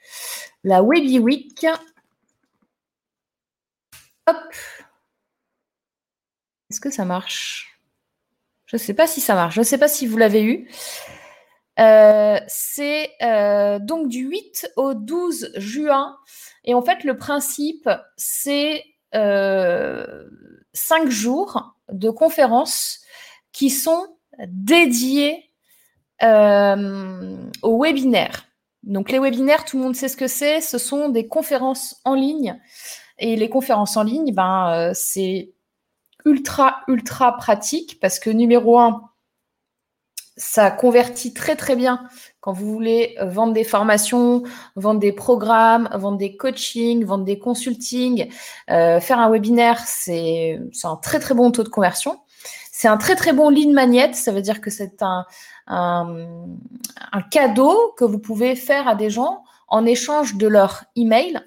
[0.65, 1.67] la Webby Week.
[4.27, 4.37] Hop.
[6.71, 7.79] Est-ce que ça marche?
[8.67, 9.55] Je ne sais pas si ça marche.
[9.55, 10.69] Je ne sais pas si vous l'avez eu.
[11.79, 16.17] Euh, c'est euh, donc du 8 au 12 juin.
[16.65, 18.83] Et en fait, le principe, c'est
[19.15, 20.27] euh,
[20.73, 23.01] cinq jours de conférences
[23.53, 24.07] qui sont
[24.49, 25.51] dédiés
[26.23, 28.54] au webinaire.
[28.87, 30.61] Donc les webinaires, tout le monde sait ce que c'est.
[30.61, 32.61] Ce sont des conférences en ligne.
[33.19, 35.53] Et les conférences en ligne, ben, euh, c'est
[36.25, 39.11] ultra, ultra pratique parce que numéro un,
[40.37, 42.09] ça convertit très, très bien
[42.41, 44.43] quand vous voulez vendre des formations,
[44.75, 48.29] vendre des programmes, vendre des coachings, vendre des consultings.
[48.71, 52.19] Euh, faire un webinaire, c'est un très, très bon taux de conversion.
[52.77, 54.15] C'est un très, très bon lead magnet.
[54.15, 55.27] Ça veut dire que c'est un,
[57.31, 61.41] cadeau que vous pouvez faire à des gens en échange de leur email.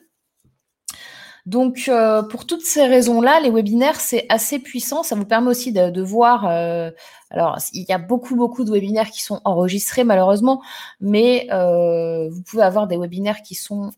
[1.46, 5.04] Donc, euh, pour toutes ces raisons-là, les webinaires, c'est assez puissant.
[5.04, 6.48] Ça vous permet aussi de, voir.
[6.48, 6.92] Euh,
[7.30, 10.62] alors, il y a beaucoup, beaucoup de webinaires qui sont enregistrés, malheureusement,
[11.02, 13.92] mais euh, vous pouvez avoir des webinaires qui sont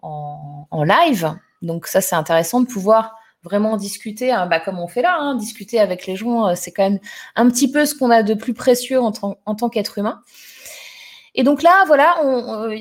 [0.00, 1.34] en, live.
[1.60, 3.14] Donc, ça, c'est intéressant de pouvoir
[3.46, 6.82] vraiment discuter, hein, bah, comme on fait là, hein, discuter avec les gens, c'est quand
[6.82, 7.00] même
[7.34, 10.20] un petit peu ce qu'on a de plus précieux en tant qu'être humain.
[11.38, 12.74] Et donc là, voilà, on,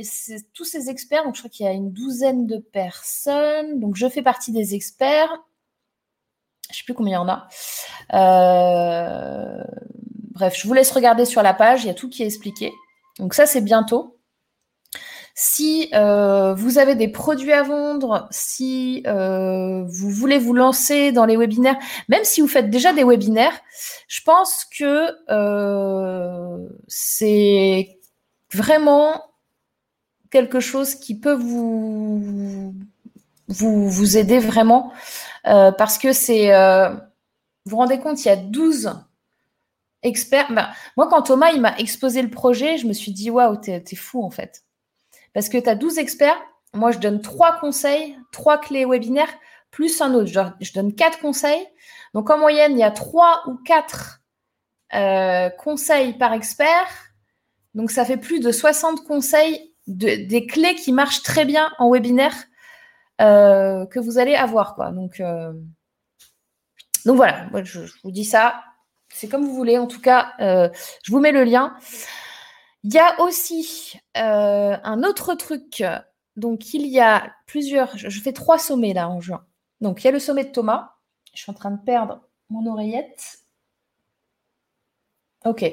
[0.54, 3.82] tous ces experts, donc je crois qu'il y a une douzaine de personnes.
[3.82, 5.30] Donc je fais partie des experts.
[6.70, 7.48] Je ne sais plus combien il y en a.
[8.14, 9.64] Euh,
[10.32, 12.72] bref, je vous laisse regarder sur la page, il y a tout qui est expliqué.
[13.20, 14.15] Donc ça, c'est bientôt.
[15.36, 21.26] Si euh, vous avez des produits à vendre, si euh, vous voulez vous lancer dans
[21.26, 21.78] les webinaires,
[22.08, 23.60] même si vous faites déjà des webinaires,
[24.08, 25.12] je pense que
[26.88, 28.00] c'est
[28.54, 29.22] vraiment
[30.32, 32.74] quelque chose qui peut vous,
[33.48, 34.92] vous, vous aider vraiment
[35.48, 36.54] euh, parce que c'est.
[36.54, 38.94] Euh, vous vous rendez compte, il y a 12
[40.04, 40.52] experts.
[40.52, 40.68] Ben,
[40.98, 43.96] moi, quand Thomas il m'a exposé le projet, je me suis dit waouh, t'es es
[43.96, 44.65] fou en fait.
[45.36, 46.42] Parce que tu as 12 experts.
[46.74, 49.34] Moi, je donne trois conseils, trois clés webinaires,
[49.70, 50.32] plus un autre.
[50.60, 51.68] Je, donne quatre conseils.
[52.14, 54.22] Donc, en moyenne, il y a trois ou quatre
[54.96, 56.88] euh, conseils par expert
[57.74, 62.34] donc, ça fait plus de 60 conseils, des clés qui marchent très bien en webinaire
[63.20, 64.80] euh, que vous allez avoir.
[64.80, 65.52] Euh,
[67.06, 68.64] donc voilà, je, vous dis ça.
[69.10, 69.78] C'est comme vous voulez.
[69.78, 71.76] En tout cas, je vous mets le lien.
[72.86, 75.84] Il y a aussi un autre truc.
[76.36, 77.98] Donc, il y a plusieurs.
[77.98, 79.44] Je fais trois sommets là en juin.
[79.82, 80.94] Donc, il y a le sommet de Thomas.
[81.34, 83.40] Je suis en train de perdre mon oreillette.
[85.46, 85.66] Ok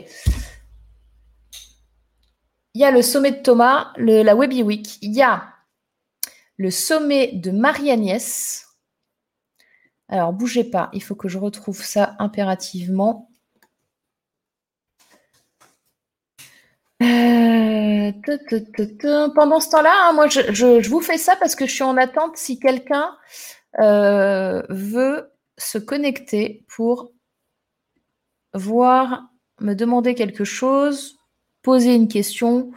[2.74, 5.52] il y a le sommet de Thomas, la Webby Week, il y a
[6.56, 8.66] le sommet de Marie-Agnès.
[10.08, 13.30] Alors, bougez pas, il faut que je retrouve ça impérativement.
[17.02, 18.12] Euh,
[19.34, 22.36] Pendant ce temps-là, hein, moi, je, vous fais ça parce que je suis en attente
[22.36, 23.16] si quelqu'un
[23.80, 27.12] euh, veut se connecter pour
[28.54, 29.24] voir,
[29.60, 31.18] me demander quelque chose
[31.62, 32.72] poser une question,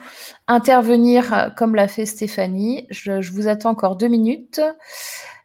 [0.47, 2.87] intervenir euh, comme l'a fait Stéphanie.
[2.91, 4.61] Je, vous attends encore deux minutes.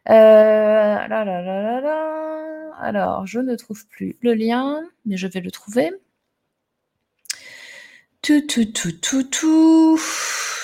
[0.05, 1.07] Alors,
[3.25, 5.91] je ne trouve plus le lien, mais je vais le trouver.
[8.21, 9.99] Tout, tout, tout, tout, tout.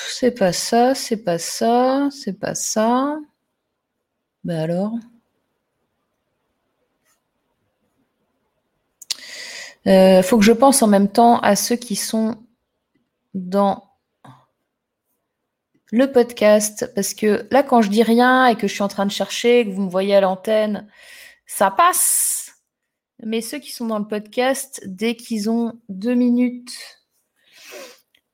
[0.09, 3.17] C'est pas ça, c'est pas ça, c'est pas ça.
[4.43, 4.93] Ben alors.
[9.85, 12.35] Il euh, faut que je pense en même temps à ceux qui sont
[13.33, 13.89] dans
[15.91, 19.05] le podcast parce que là, quand je dis rien et que je suis en train
[19.05, 20.87] de chercher, que vous me voyez à l'antenne,
[21.47, 22.51] ça passe.
[23.23, 26.96] Mais ceux qui sont dans le podcast, dès qu'ils ont deux minutes,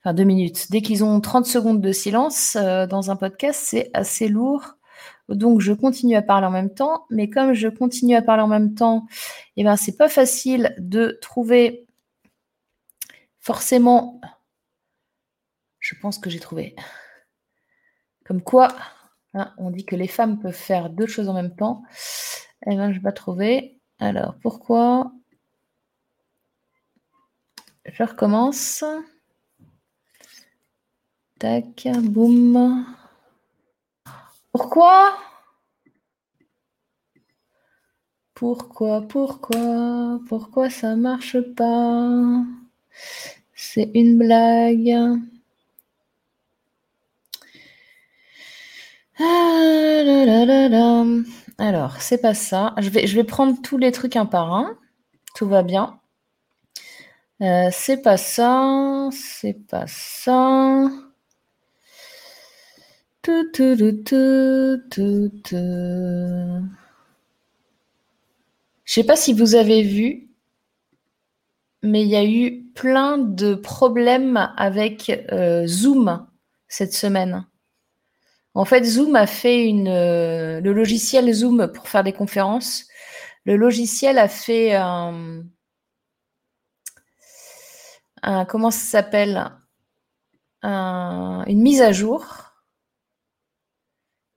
[0.03, 3.89] enfin deux minutes, dès qu'ils ont 30 secondes de silence euh, dans un podcast, c'est
[3.93, 4.75] assez lourd.
[5.29, 8.47] Donc je continue à parler en même temps, mais comme je continue à parler en
[8.47, 9.05] même temps,
[9.55, 11.87] et eh ben c'est pas facile de trouver
[13.39, 14.19] forcément
[15.83, 16.75] je pense que j'ai trouvé.
[18.25, 18.69] Comme quoi,
[19.33, 21.83] hein, on dit que les femmes peuvent faire deux choses en même temps.
[22.65, 23.79] Eh bien, je vais pas trouver.
[23.99, 25.11] Alors, pourquoi
[27.85, 28.83] Je recommence?
[31.43, 32.85] Tac, boum.
[34.53, 35.17] Pourquoi?
[38.33, 42.45] Pourquoi, pourquoi, pourquoi ça marche pas?
[43.53, 45.19] C'est une blague.
[49.19, 50.03] Ah
[51.57, 52.73] Alors, c'est pas ça.
[52.77, 54.77] Je vais, je vais prendre tous les trucs un par un.
[55.35, 55.99] Tout va bien.
[57.41, 59.09] Euh, c'est pas ça.
[59.11, 60.89] C'est pas ça.
[63.23, 65.55] Tout, tout, tout,
[68.83, 70.27] Je sais pas si vous avez vu,
[71.83, 76.27] mais il y a eu plein de problèmes avec euh, Zoom
[76.67, 77.47] cette semaine.
[78.55, 79.87] En fait, Zoom a fait une.
[79.87, 82.87] Euh, le logiciel Zoom pour faire des conférences.
[83.45, 85.45] Le logiciel a fait un.
[88.49, 89.49] comment ça s'appelle?
[90.61, 92.52] Une mise à jour.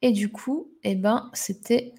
[0.03, 1.95] Et du coup, eh ben, c'était.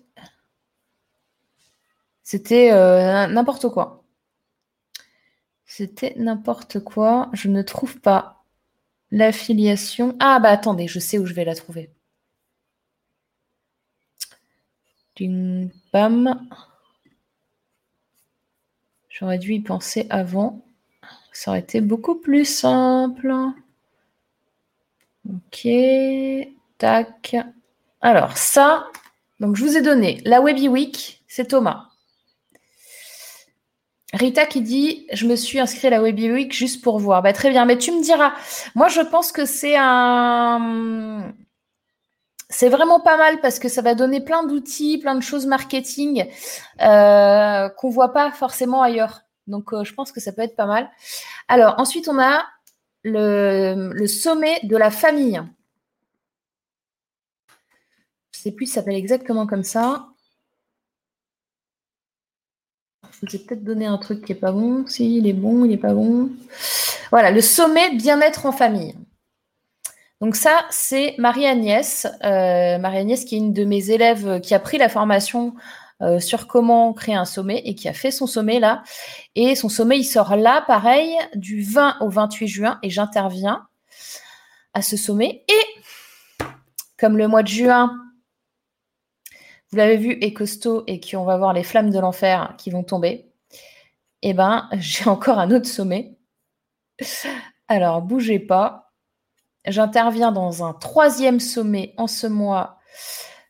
[2.23, 4.03] C'était euh, n'importe quoi.
[5.65, 7.29] C'était n'importe quoi.
[7.33, 8.43] Je ne trouve pas
[9.11, 10.15] l'affiliation.
[10.19, 11.91] Ah bah attendez, je sais où je vais la trouver.
[15.15, 16.47] Ding, bam.
[19.09, 20.63] J'aurais dû y penser avant.
[21.33, 23.33] Ça aurait été beaucoup plus simple.
[25.29, 25.67] Ok.
[26.77, 27.35] Tac.
[28.01, 28.87] Alors, ça,
[29.39, 31.87] donc je vous ai donné la Webby Week, c'est Thomas.
[34.13, 37.21] Rita qui dit Je me suis inscrit à la Webby Week juste pour voir.
[37.21, 38.33] Bah, très bien, mais tu me diras.
[38.75, 41.33] Moi, je pense que c'est un.
[42.49, 46.25] C'est vraiment pas mal parce que ça va donner plein d'outils, plein de choses marketing
[46.81, 49.23] euh, qu'on voit pas forcément ailleurs.
[49.47, 50.89] Donc, euh, je pense que ça peut être pas mal.
[51.49, 52.45] Alors, ensuite, on a
[53.03, 55.41] le sommet de la famille.
[58.47, 60.07] Sais plus, s'appelle exactement comme ça.
[63.23, 64.87] Je peut-être donné un truc qui n'est pas bon.
[64.87, 66.29] Si, il est bon, il n'est pas bon.
[67.11, 68.95] Voilà, le sommet bien-être en famille.
[70.21, 72.07] Donc ça, c'est Marie-Agnès.
[72.23, 75.53] Euh, Marie-Agnès qui est une de mes élèves qui a pris la formation
[76.01, 78.81] euh, sur comment créer un sommet et qui a fait son sommet là.
[79.35, 83.67] Et son sommet, il sort là, pareil, du 20 au 28 juin et j'interviens
[84.73, 85.43] à ce sommet.
[85.49, 85.83] Et
[86.97, 87.91] comme le mois de juin,
[89.69, 92.83] vous l'avez vu, est costaud et qu'on va voir les flammes de l'enfer qui vont
[92.83, 93.31] tomber,
[94.21, 96.17] eh ben, j'ai encore un autre sommet.
[97.67, 98.93] Alors, bougez pas.
[99.65, 102.79] J'interviens dans un troisième sommet en ce mois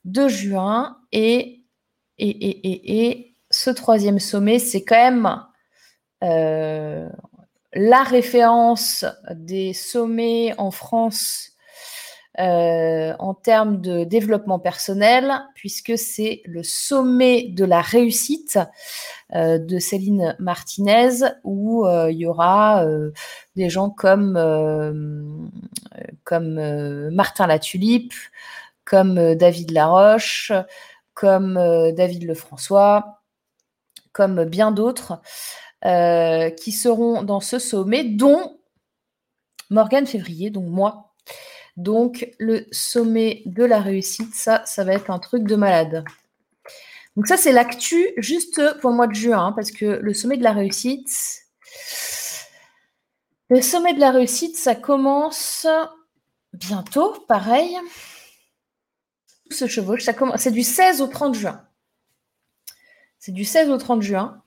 [0.06, 1.64] de juin et,
[2.18, 5.44] et, et, et ce troisième sommet, c'est quand même
[6.24, 7.08] euh,
[7.74, 11.52] la référence des sommets en France
[12.40, 18.60] euh, en termes de développement personnel, puisque c'est le sommet de la réussite
[19.34, 22.86] euh, de Céline Martinez, où euh, il y aura
[23.56, 24.38] des gens comme,
[26.24, 28.14] comme Martin Latulipe,
[28.86, 30.52] comme David Laroche,
[31.16, 31.56] comme
[31.96, 33.22] David Lefrançois,
[34.12, 35.22] comme bien d'autres,
[35.82, 38.60] qui seront dans ce sommet, dont
[39.70, 41.07] Morgane Février, donc moi,
[41.78, 46.04] donc, le sommet de la réussite, ça, ça va être un truc de malade.
[47.16, 50.38] Donc, ça, c'est l'actu juste pour le mois de juin, hein, parce que le sommet
[50.38, 51.44] de la réussite,
[53.50, 55.68] le sommet de la réussite, ça commence
[56.54, 57.78] bientôt, pareil.
[59.50, 60.04] Tout se chevauche.
[60.38, 61.64] C'est du 16 au 30 juin.
[63.20, 64.42] C'est du 16 au 30 juin.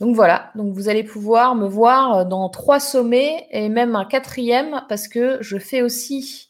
[0.00, 4.84] Donc voilà, donc vous allez pouvoir me voir dans trois sommets et même un quatrième
[4.88, 6.48] parce que je fais aussi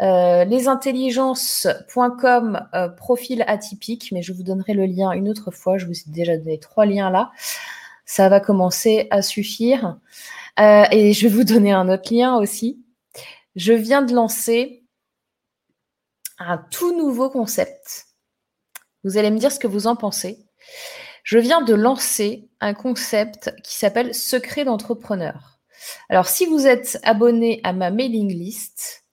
[0.00, 5.78] euh, lesintelligences.com euh, profil atypique, mais je vous donnerai le lien une autre fois.
[5.78, 7.30] Je vous ai déjà donné trois liens là.
[8.06, 10.00] Ça va commencer à suffire.
[10.58, 12.84] Euh, et je vais vous donner un autre lien aussi.
[13.54, 14.82] Je viens de lancer
[16.38, 18.06] un tout nouveau concept.
[19.04, 20.44] Vous allez me dire ce que vous en pensez.
[21.24, 25.58] Je viens de lancer un concept qui s'appelle Secret d'entrepreneur.
[26.10, 29.06] Alors, si vous êtes abonné à ma mailing list,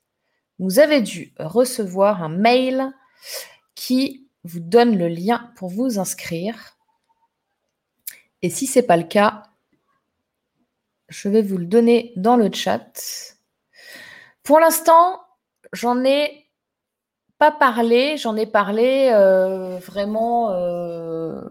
[0.59, 2.91] vous avez dû recevoir un mail
[3.75, 6.77] qui vous donne le lien pour vous inscrire.
[8.41, 9.43] Et si ce n'est pas le cas,
[11.07, 12.91] je vais vous le donner dans le chat.
[14.43, 15.21] Pour l'instant,
[15.71, 16.49] j'en ai
[17.37, 21.41] pas parlé, j'en ai parlé euh, vraiment euh,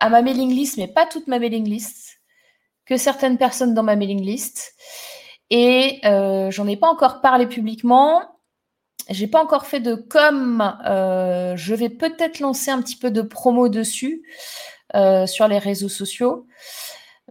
[0.00, 2.20] à ma mailing list, mais pas toute ma mailing list,
[2.86, 4.74] que certaines personnes dans ma mailing list.
[5.50, 8.22] Et euh, j'en ai pas encore parlé publiquement.
[9.08, 10.74] J'ai pas encore fait de com.
[10.86, 14.22] Euh, je vais peut-être lancer un petit peu de promo dessus
[14.94, 16.46] euh, sur les réseaux sociaux,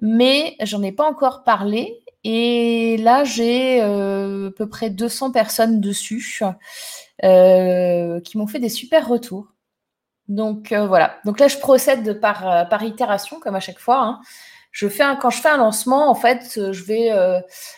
[0.01, 2.03] mais j'en ai pas encore parlé.
[2.25, 6.41] Et là, j'ai à peu près 200 personnes dessus
[7.21, 9.47] qui m'ont fait des super retours.
[10.29, 11.15] Donc euh, voilà.
[11.25, 14.01] Donc là, je procède par, euh, itération, comme à chaque fois.
[14.01, 14.21] Hein.
[15.19, 17.09] Quand je fais un lancement, en fait, euh, je vais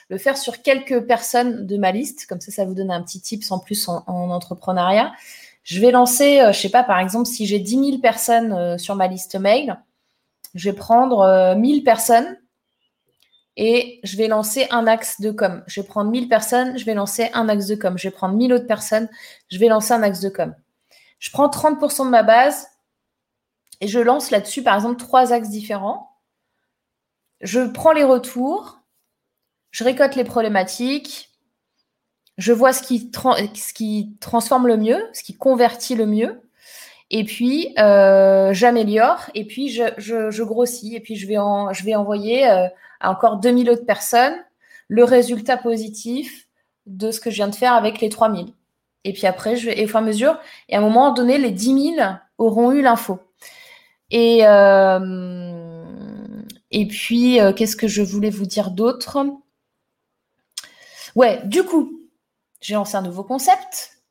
[0.10, 2.28] le faire sur quelques personnes de ma liste.
[2.28, 5.14] Comme ça, ça vous donne un petit tips en plus en, entrepreneuriat.
[5.64, 9.08] Je vais lancer, je sais pas, par exemple, si j'ai 10 000 personnes sur ma
[9.08, 9.80] liste mail,
[10.56, 12.38] je vais prendre 1000 personnes
[13.56, 15.64] et je vais lancer un axe de com.
[15.68, 17.98] Je vais prendre 1000 personnes, je vais lancer un axe de com.
[17.98, 19.08] Je vais prendre 1000 autres personnes,
[19.50, 20.54] je vais lancer un axe de com.
[21.22, 22.68] Je prends 30% de ma base
[23.80, 26.18] et je lance là-dessus, par exemple, trois axes différents.
[27.42, 28.80] Je prends les retours,
[29.70, 31.30] je récolte les problématiques,
[32.40, 36.42] je vois ce qui, transforme le mieux, ce qui convertit le mieux.
[37.12, 40.96] Et puis, euh, j'améliore et puis je, grossis.
[40.96, 41.38] Et puis, je vais,
[41.96, 42.68] envoyer euh,
[43.00, 44.36] à encore 2000 autres personnes
[44.88, 46.48] le résultat positif
[46.88, 48.54] de ce que je viens de faire avec les 3000.
[49.04, 51.12] Et puis après, je vais, et au fur et à mesure, et à un moment
[51.12, 52.08] donné, les 10 000
[52.38, 53.20] auront eu l'info.
[54.12, 55.84] Et, euh,
[56.72, 59.26] et puis, euh, qu'est-ce que je voulais vous dire d'autre?
[61.16, 62.00] Ouais, du coup,
[62.62, 64.02] j'ai lancé un nouveau concept.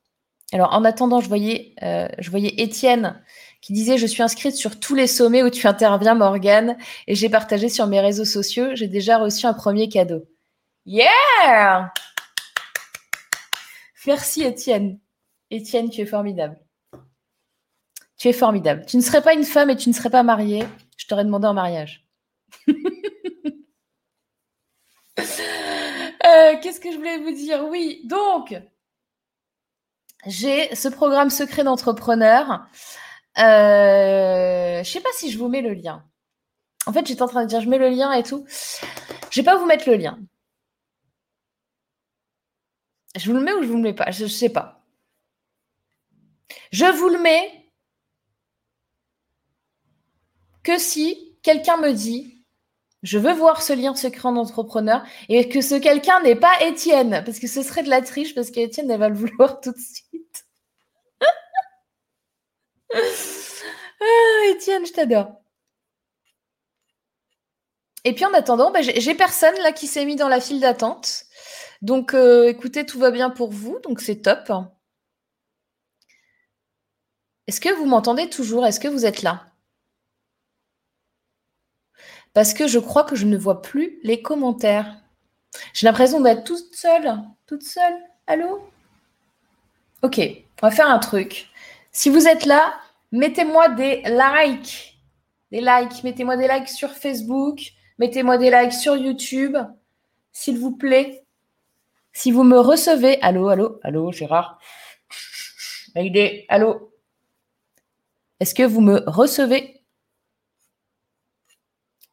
[0.52, 3.22] Alors, en attendant, je voyais, euh, je voyais Étienne
[3.60, 6.76] qui disait Je suis inscrite sur tous les sommets où tu interviens, Morgane,
[7.06, 8.74] et j'ai partagé sur mes réseaux sociaux.
[8.74, 10.24] J'ai déjà reçu un premier cadeau.
[10.86, 11.92] Yeah
[14.06, 14.98] Merci, Étienne.
[15.50, 16.58] Étienne, tu es formidable.
[18.16, 18.84] Tu es formidable.
[18.86, 20.64] Tu ne serais pas une femme et tu ne serais pas mariée.
[20.96, 22.06] Je t'aurais demandé en mariage.
[26.26, 27.64] Euh, qu'est-ce que je voulais vous dire?
[27.68, 28.54] Oui, donc,
[30.26, 32.66] j'ai ce programme secret d'entrepreneur.
[33.38, 36.04] Euh, je ne sais pas si je vous mets le lien.
[36.86, 38.44] En fait, j'étais en train de dire, je mets le lien et tout.
[39.30, 40.18] Je ne vais pas vous mettre le lien.
[43.16, 44.10] Je vous le mets ou je vous le mets pas?
[44.10, 44.84] Je ne sais pas.
[46.72, 47.72] Je vous le mets
[50.62, 52.40] que si quelqu'un me dit
[53.02, 57.38] je veux voir ce lien secret d'entrepreneur et que ce quelqu'un n'est pas Étienne, parce
[57.38, 60.44] que ce serait de la triche, parce qu'Étienne, elle va le vouloir tout de suite.
[62.94, 65.32] ah, Étienne, je t'adore.
[68.04, 71.24] Et puis en attendant, bah, j'ai personne là qui s'est mis dans la file d'attente.
[71.82, 74.52] Donc euh, écoutez, tout va bien pour vous, donc c'est top.
[77.46, 78.66] Est-ce que vous m'entendez toujours?
[78.66, 79.46] Est-ce que vous êtes là?
[82.32, 85.02] Parce que je crois que je ne vois plus les commentaires.
[85.72, 87.18] J'ai l'impression d'être toute seule.
[87.46, 87.96] Toute seule.
[88.26, 88.70] Allô?
[90.02, 90.20] Ok,
[90.62, 91.48] on va faire un truc.
[91.92, 92.74] Si vous êtes là,
[93.10, 95.00] mettez-moi des likes.
[95.50, 96.04] Des likes.
[96.04, 97.60] Mettez-moi des likes sur Facebook.
[97.98, 99.56] Mettez-moi des likes sur YouTube.
[100.32, 101.26] S'il vous plaît.
[102.12, 103.20] Si vous me recevez.
[103.22, 104.58] Allô, allô, allô, Gérard.
[105.94, 106.44] est.
[106.48, 106.92] allô.
[108.40, 109.82] Est-ce que vous me recevez?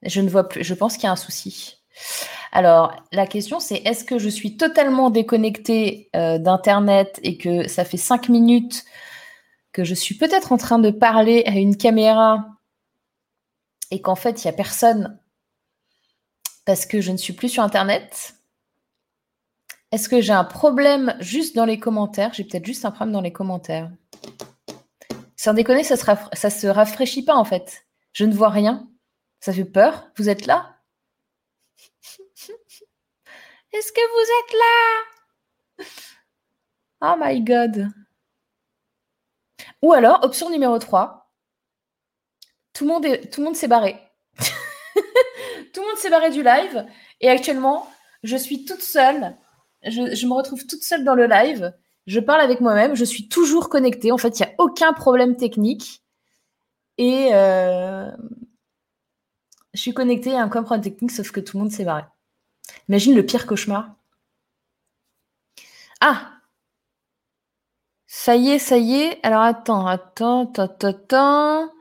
[0.03, 0.63] Je ne vois plus.
[0.63, 1.77] Je pense qu'il y a un souci.
[2.51, 7.85] Alors, la question, c'est est-ce que je suis totalement déconnectée euh, d'Internet et que ça
[7.85, 8.85] fait cinq minutes
[9.73, 12.45] que je suis peut-être en train de parler à une caméra
[13.91, 15.19] et qu'en fait, il n'y a personne?
[16.65, 18.36] Parce que je ne suis plus sur Internet
[19.91, 22.33] Est-ce que j'ai un problème juste dans les commentaires?
[22.33, 23.89] J'ai peut-être juste un problème dans les commentaires.
[25.37, 27.85] Sans déconner, ça ne se rafraîchit pas en fait.
[28.11, 28.89] Je ne vois rien.
[29.39, 30.75] Ça fait peur Vous êtes là?
[33.71, 34.53] Est-ce que vous êtes
[35.79, 35.85] là?
[36.99, 37.91] Oh my god.
[39.83, 41.31] Ou alors, option numéro 3,
[42.73, 43.97] tout le monde, tout le monde s'est barré.
[45.73, 46.87] tout le monde s'est barré du live.
[47.21, 47.87] Et actuellement,
[48.23, 49.37] je suis toute seule.
[49.83, 51.73] Je, me retrouve toute seule dans le live.
[52.07, 52.95] Je parle avec moi-même.
[52.95, 54.11] Je suis toujours connectée.
[54.11, 56.03] En fait, il n'y a aucun problème technique.
[56.97, 58.09] Et, euh,
[59.73, 62.03] je suis connectée à un comprendre technique, sauf que tout le monde s'est barré.
[62.89, 63.95] Imagine le pire cauchemar.
[66.01, 66.31] Ah
[68.07, 69.19] Ça y est, ça y est.
[69.23, 71.71] Alors attends, attends, attends, attends.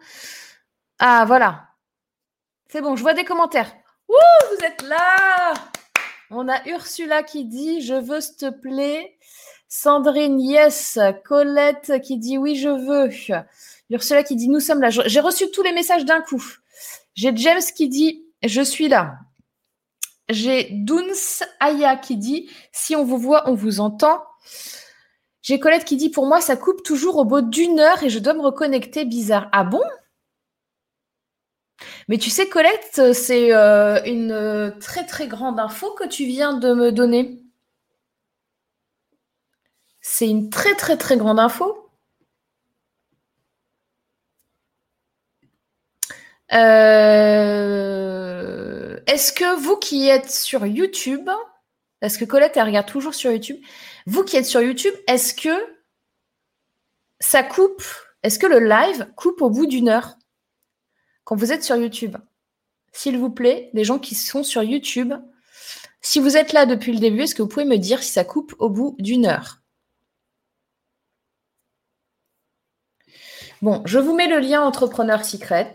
[0.98, 1.68] Ah, voilà.
[2.68, 3.72] C'est bon, je vois des commentaires.
[4.08, 5.25] Vous êtes là
[6.30, 9.16] On a Ursula qui dit Je veux, s'il te plaît.
[9.68, 10.98] Sandrine, yes.
[11.24, 13.10] Colette qui dit Oui, je veux.
[13.90, 14.90] Ursula qui dit Nous sommes là.
[14.90, 16.42] J'ai reçu tous les messages d'un coup.
[17.14, 19.18] J'ai James qui dit Je suis là.
[20.28, 24.22] J'ai Duns Aya qui dit Si on vous voit, on vous entend.
[25.42, 28.18] J'ai Colette qui dit Pour moi, ça coupe toujours au bout d'une heure et je
[28.18, 29.04] dois me reconnecter.
[29.04, 29.48] Bizarre.
[29.52, 29.82] Ah bon?
[32.08, 36.54] Mais tu sais, Colette, c'est euh, une euh, très très grande info que tu viens
[36.54, 37.42] de me donner.
[40.00, 41.90] C'est une très très très grande info.
[46.52, 47.36] Euh,
[49.06, 51.28] est-ce que vous qui êtes sur YouTube,
[52.00, 53.60] parce que Colette, elle regarde toujours sur YouTube,
[54.06, 55.50] vous qui êtes sur YouTube, est-ce que
[57.20, 57.82] ça coupe
[58.22, 60.16] Est-ce que le live coupe au bout d'une heure?
[61.26, 62.16] Quand vous êtes sur YouTube
[62.92, 65.12] S'il vous plaît, les gens qui sont sur YouTube,
[66.00, 68.24] si vous êtes là depuis le début, est-ce que vous pouvez me dire si ça
[68.24, 69.60] coupe au bout d'une heure?
[73.60, 75.74] Bon, je vous mets le lien Entrepreneur Secret.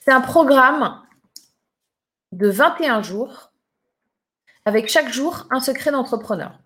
[0.00, 1.02] C'est un programme
[2.32, 3.50] de 21 jours
[4.66, 6.60] avec chaque jour un secret d'entrepreneur.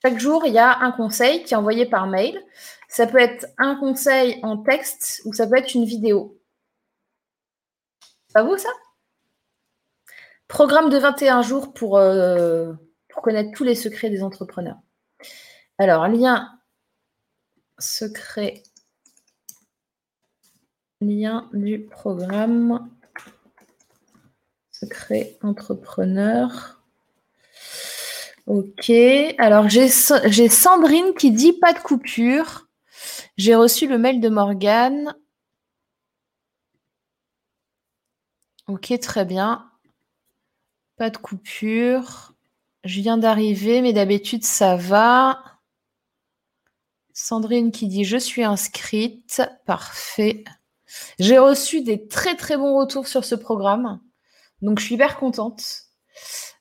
[0.00, 2.40] Chaque jour, il y a un conseil qui est envoyé par mail.
[2.88, 6.40] Ça peut être un conseil en texte ou ça peut être une vidéo.
[8.32, 8.70] Ça vous ça?
[10.48, 12.76] Programme de 21 jours pour 3
[13.08, 14.78] pour connaître tous les secrets des entrepreneurs.
[15.76, 16.58] Alors, lien
[17.78, 18.62] secret,
[21.00, 22.90] lien du programme
[24.70, 26.80] secret entrepreneur.
[28.46, 28.90] Ok,
[29.38, 32.67] alors j'ai Sandrine qui dit pas de coupure.
[33.38, 35.14] J'ai reçu le mail de Morgane.
[38.66, 39.70] Ok, très bien.
[40.96, 42.34] Pas de coupure.
[42.82, 45.40] Je viens d'arriver, mais d'habitude ça va.
[47.12, 49.40] Sandrine qui dit je suis inscrite.
[49.66, 50.42] Parfait.
[51.20, 54.00] J'ai reçu des très très bons retours sur ce programme.
[54.62, 55.84] Donc je suis hyper contente.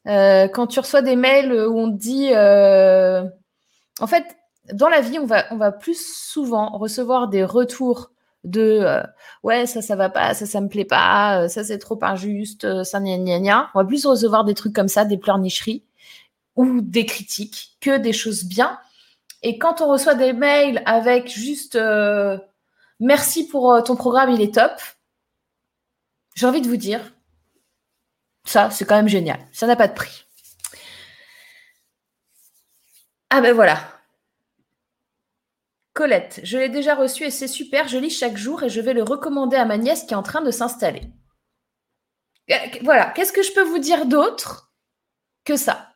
[0.05, 3.27] Euh, quand tu reçois des mails où on dit, euh,
[3.99, 4.36] en fait,
[4.73, 8.11] dans la vie, on va, plus souvent recevoir des retours
[8.43, 9.03] de euh,
[9.43, 12.99] ouais ça ça va pas ça ça me plaît pas ça c'est trop injuste ça
[12.99, 15.83] gna gna gna on va plus recevoir des trucs comme ça des pleurnicheries
[16.55, 18.77] ou des critiques que des choses bien
[19.41, 21.77] et quand on reçoit des mails avec juste
[22.99, 24.79] merci pour ton programme il est top
[26.35, 27.01] j'ai envie de vous dire
[28.47, 29.39] ça, c'est quand même génial.
[29.51, 30.25] Ça n'a pas de prix.
[33.29, 33.77] Ah ben voilà.
[35.97, 37.87] Colette, je l'ai déjà reçu et c'est super.
[37.87, 40.21] Je lis chaque jour et je vais le recommander à ma nièce qui est en
[40.21, 41.01] train de s'installer.
[42.51, 43.07] Euh, voilà.
[43.07, 44.71] Qu'est-ce que je peux vous dire d'autre
[45.43, 45.95] que ça?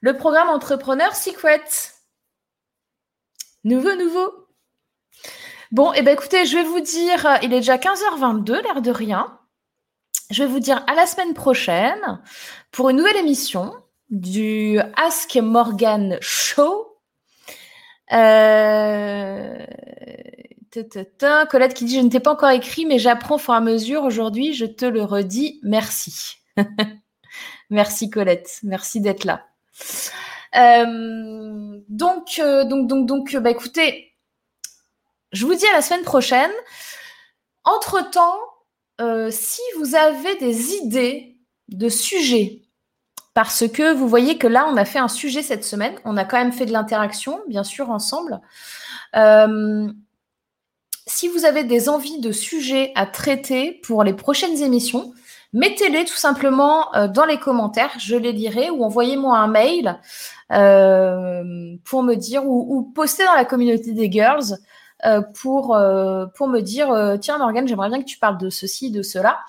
[0.00, 1.64] Le programme Entrepreneur Secret.
[3.64, 4.32] Nouveau, nouveau.
[5.72, 8.80] Bon, et eh ben écoutez, je vais vous dire, euh, il est déjà 15h22, l'air
[8.80, 9.40] de rien.
[10.30, 12.22] Je vais vous dire à la semaine prochaine
[12.70, 13.74] pour une nouvelle émission
[14.10, 16.91] du Ask Morgan Show.
[18.12, 19.66] Euh...
[21.50, 23.60] Colette qui dit Je ne t'ai pas encore écrit, mais j'apprends au fur et à
[23.60, 24.04] mesure.
[24.04, 25.60] Aujourd'hui, je te le redis.
[25.62, 26.36] Merci.
[27.70, 28.58] Merci Colette.
[28.62, 29.44] Merci d'être là.
[30.56, 34.14] Euh, donc, euh, donc, donc, donc, bah, écoutez,
[35.32, 36.50] je vous dis à la semaine prochaine.
[37.64, 38.38] Entre-temps,
[39.30, 41.36] si vous avez des idées
[41.68, 42.61] de sujets,
[43.34, 46.24] parce que vous voyez que là, on a fait un sujet cette semaine, on a
[46.24, 48.40] quand même fait de l'interaction, bien sûr, ensemble.
[49.16, 49.90] Euh,
[51.06, 55.12] si vous avez des envies de sujets à traiter pour les prochaines émissions,
[55.52, 59.98] mettez-les tout simplement euh, dans les commentaires, je les lirai, ou envoyez-moi un mail
[61.84, 64.58] pour me dire, ou, postez dans la communauté des girls
[65.04, 68.50] euh, pour, euh, pour me dire euh, tiens, Morgane, j'aimerais bien que tu parles de
[68.50, 69.40] ceci, de cela.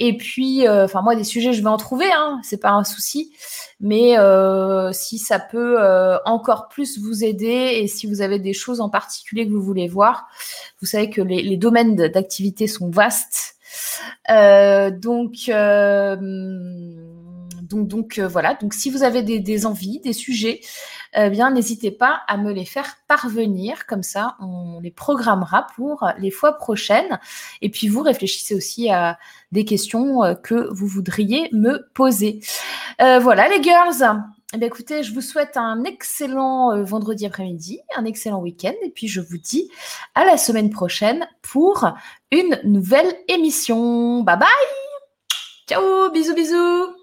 [0.00, 3.32] Et puis, enfin, moi, des sujets, je vais en trouver, hein, c'est pas un souci.
[3.80, 4.16] Mais
[4.92, 5.78] si ça peut
[6.24, 9.88] encore plus vous aider et si vous avez des choses en particulier que vous voulez
[9.88, 10.28] voir,
[10.80, 13.56] vous savez que les, les domaines d'activité sont vastes.
[14.28, 15.50] donc,
[17.68, 18.54] donc, donc voilà.
[18.54, 20.60] Donc, si vous avez des, des envies, des sujets,
[21.14, 23.86] eh bien, n'hésitez pas à me les faire parvenir.
[23.86, 27.18] Comme ça, on les programmera pour les fois prochaines.
[27.62, 29.18] Et puis, vous réfléchissez aussi à
[29.52, 32.40] des questions euh, que vous voudriez me poser.
[33.00, 34.22] Euh, voilà, les girls.
[34.54, 38.74] Eh bien, écoutez, je vous souhaite un excellent euh, vendredi après-midi, un excellent week-end.
[38.82, 39.70] Et puis, je vous dis
[40.14, 41.92] à la semaine prochaine pour
[42.32, 44.22] une nouvelle émission.
[44.22, 44.48] Bye bye
[45.68, 46.97] Ciao Bisous, bisous